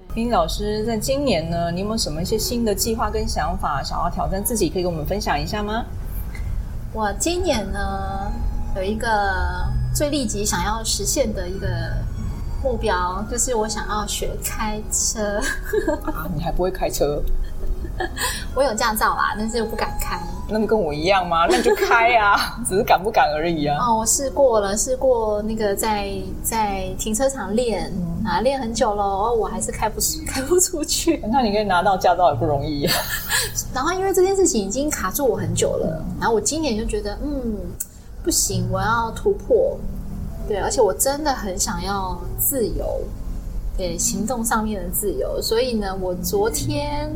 [0.07, 0.23] 对。
[0.23, 5.83] Mindy 老师，在今年呢，你有没有什么一些新的计划跟想法，想要挑战自己，可以跟我们分享一下吗？
[6.93, 8.31] 我今年呢，
[8.77, 9.09] 有一个。
[9.93, 11.67] 最立即想要实现的一个
[12.63, 15.37] 目标，就是我想要学开车。
[16.05, 17.21] 啊，你还不会开车？
[18.55, 20.19] 我有驾照啦，但是又不敢开。
[20.49, 21.45] 那你跟我一样吗？
[21.49, 23.77] 那你就开啊， 只是敢不敢而已啊。
[23.79, 26.11] 哦，我试过了，试过那个在
[26.43, 31.23] 在停车场练、嗯、啊，练很久了，哦，我还是开不开不出去。
[31.31, 32.87] 那你可以拿到驾照也不容易。
[33.73, 37.55] 然后因为这件事情已经卡住我很久了，然后我今年就觉得，嗯。
[38.23, 39.75] 不行，我要突破。
[40.47, 43.01] 对，而且我真的很想要自由，
[43.75, 45.41] 对，行动上面的自由。
[45.41, 47.11] 所以呢，我昨天、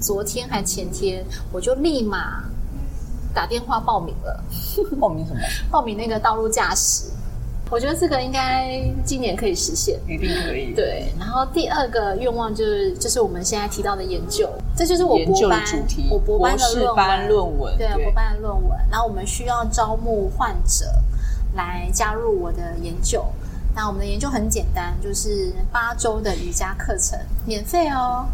[0.00, 2.44] 昨天还前天，我就立马
[3.34, 4.44] 打电话报名了。
[5.00, 5.40] 报名什么？
[5.70, 7.10] 报名那个道路驾驶。
[7.70, 10.74] 我觉得这个应该今年可以实现，一定可以。
[10.74, 17.74] 对，然后第二个愿望就是，就是我们现在提到的研究，这就是我博班主题，我博班的论文。
[17.78, 18.78] 对，博班的论文。
[18.90, 20.84] 然后我们需要招募患者
[21.54, 23.24] 来加入我的研究。
[23.74, 28.26] 那我们的研究很简单，就是八周的瑜伽课程，免费哦。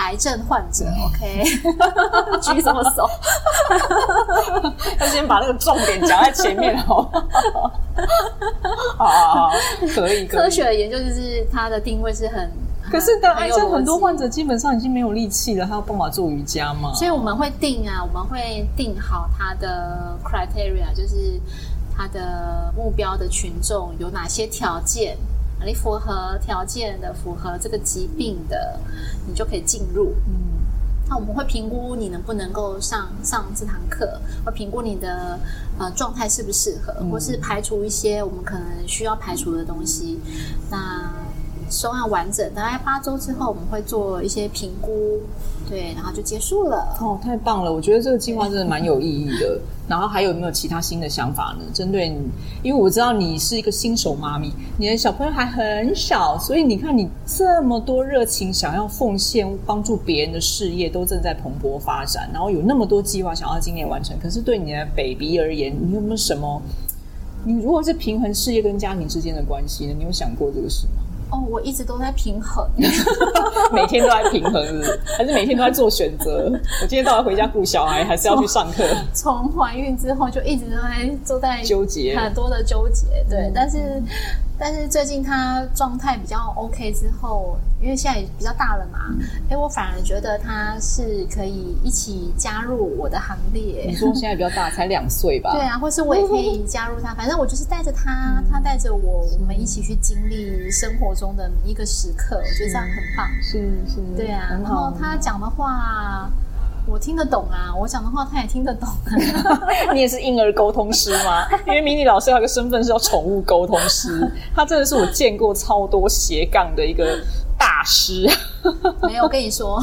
[0.00, 1.44] 癌症患者，OK，
[2.40, 3.08] 举什么手？
[4.98, 7.06] 要先把那个重点讲在前面哦。
[8.96, 9.50] 好，好，好，
[9.94, 10.26] 可以。
[10.26, 12.50] 科学的研究就是它的定位是很，
[12.90, 16.92] 可是的癌症很多患者基本上已经没有力气了，他有办法做瑜伽吗？
[16.94, 21.40] 所以我们会定啊，我们会定好他的 criteria，就是
[21.96, 25.16] 他的目标的群众有哪些条件。
[25.66, 28.78] 你符合条件的，符合这个疾病的，
[29.26, 30.14] 你就可以进入。
[30.26, 30.50] 嗯。
[31.08, 35.36] 那我们会评估你能不能够上上这堂课，会评估你的
[35.76, 40.20] 呃状态适不适合，或是排除一些我们可能需要排除的东西。
[40.70, 41.12] 那
[41.70, 45.20] 收案完整，大概八周之后，我们会做一些评估，
[45.68, 46.96] 对，然后就结束了。
[47.00, 47.72] 哦，太棒了！
[47.72, 49.58] 我觉得这个计划真的蛮有意义的。
[49.88, 51.64] 然后还有没有其他新的想法呢？
[51.74, 52.16] 针对你，
[52.62, 64.16] 因为我知道你是一个新手妈咪，你的小朋友还很小，所以你看你这么多热情想要奉献、帮助别人的事业都正在蓬勃发展，然后有那么多计划想要今年完成。
[64.22, 66.62] 可是对你的 baby 而言，你有没有什么？
[67.44, 69.94] 你如果是平衡事业跟家庭之间的关系呢？
[69.98, 71.02] 你有想过这个事吗？
[71.30, 72.68] 哦，我一直都在平衡，
[73.72, 75.00] 每天都在平衡是是？
[75.18, 76.50] 还是每天都在做选择？
[76.82, 78.84] 我今天到底回家顾小孩，还是要去上课？
[79.14, 83.06] 从怀孕之后就一直都在都在纠结，很多的纠结。
[83.28, 84.02] 对，嗯、但是。
[84.62, 88.98] 但是最近他状态比较 OK 之后，因为现在也比较大了嘛，
[89.48, 93.86] 哎、嗯，我反而觉得他是可以一起加入我的行列。
[93.86, 95.52] 你说现在比较大，才两岁吧？
[95.56, 103.28] 对啊，或是我也可以加入他，反正我就是带着他，他带着我，我们一起去经历生活中的每一个时刻，我觉得这样很棒。
[103.42, 104.48] 是是，对啊。
[104.50, 106.30] 然后他讲的话。
[106.86, 109.92] 我听得懂啊，我讲的话他也听得懂啊。
[109.94, 111.46] 你也是婴儿沟通师吗？
[111.68, 117.22] 因为 Mindy 老师有一个身份是叫宠物沟通师， 他真的是我见过超多斜杠的一个
[117.56, 118.26] 大师。
[119.02, 119.80] 没有，我跟你说，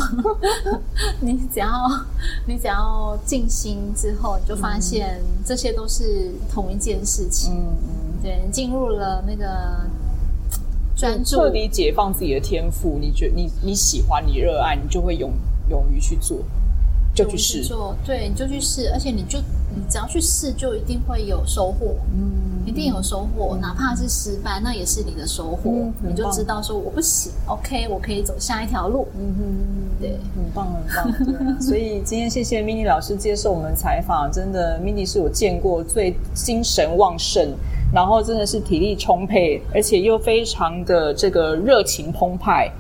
[1.22, 1.70] 你只要
[2.46, 7.54] 你只要静心之后，你就发现这些都是同一件事情。
[7.54, 9.46] 嗯嗯，对，你进入了那个
[10.98, 12.98] 专注，彻底解放自己的天赋。
[13.00, 15.32] 你觉你你喜欢，你热爱，你就会勇
[15.70, 16.40] 勇于去做。
[17.16, 19.40] 就去试做，对，你就去试，而且你就
[19.76, 31.58] 你只要去试，就一定会有收获，嗯，一定有收获，嗯、哪怕是失败，那也是你的收获，嗯、你就知道说我不行，OK，我可以走下一条路，嗯哼，对，很棒，很棒，对、啊。
[31.60, 37.52] 所以今天谢谢 Mindy 老师接受我们采访，真的，Mindy 是我见过最精神旺盛，
[37.94, 42.72] 然后真的是体力充沛，而且又非常的这个热情澎湃。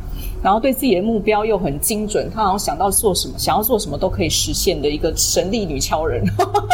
[0.43, 6.23] 然后对自己的目标又很精准，他好像想到做什么，想要做什么都可以实现的一个神力女超人，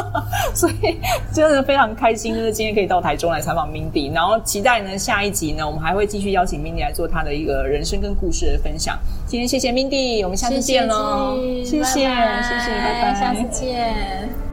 [0.54, 0.98] 所以
[1.34, 9.00] 真的非常开心，就是今天可以到台中来采访 Mindy，然后期待呢下一集呢，我们还会继续邀请 Mindy 来做她的一个人生跟故事的分享。
[9.26, 14.53] 今天谢谢 Mindy，我们下次见喽，谢谢谢谢，拜拜，下次见。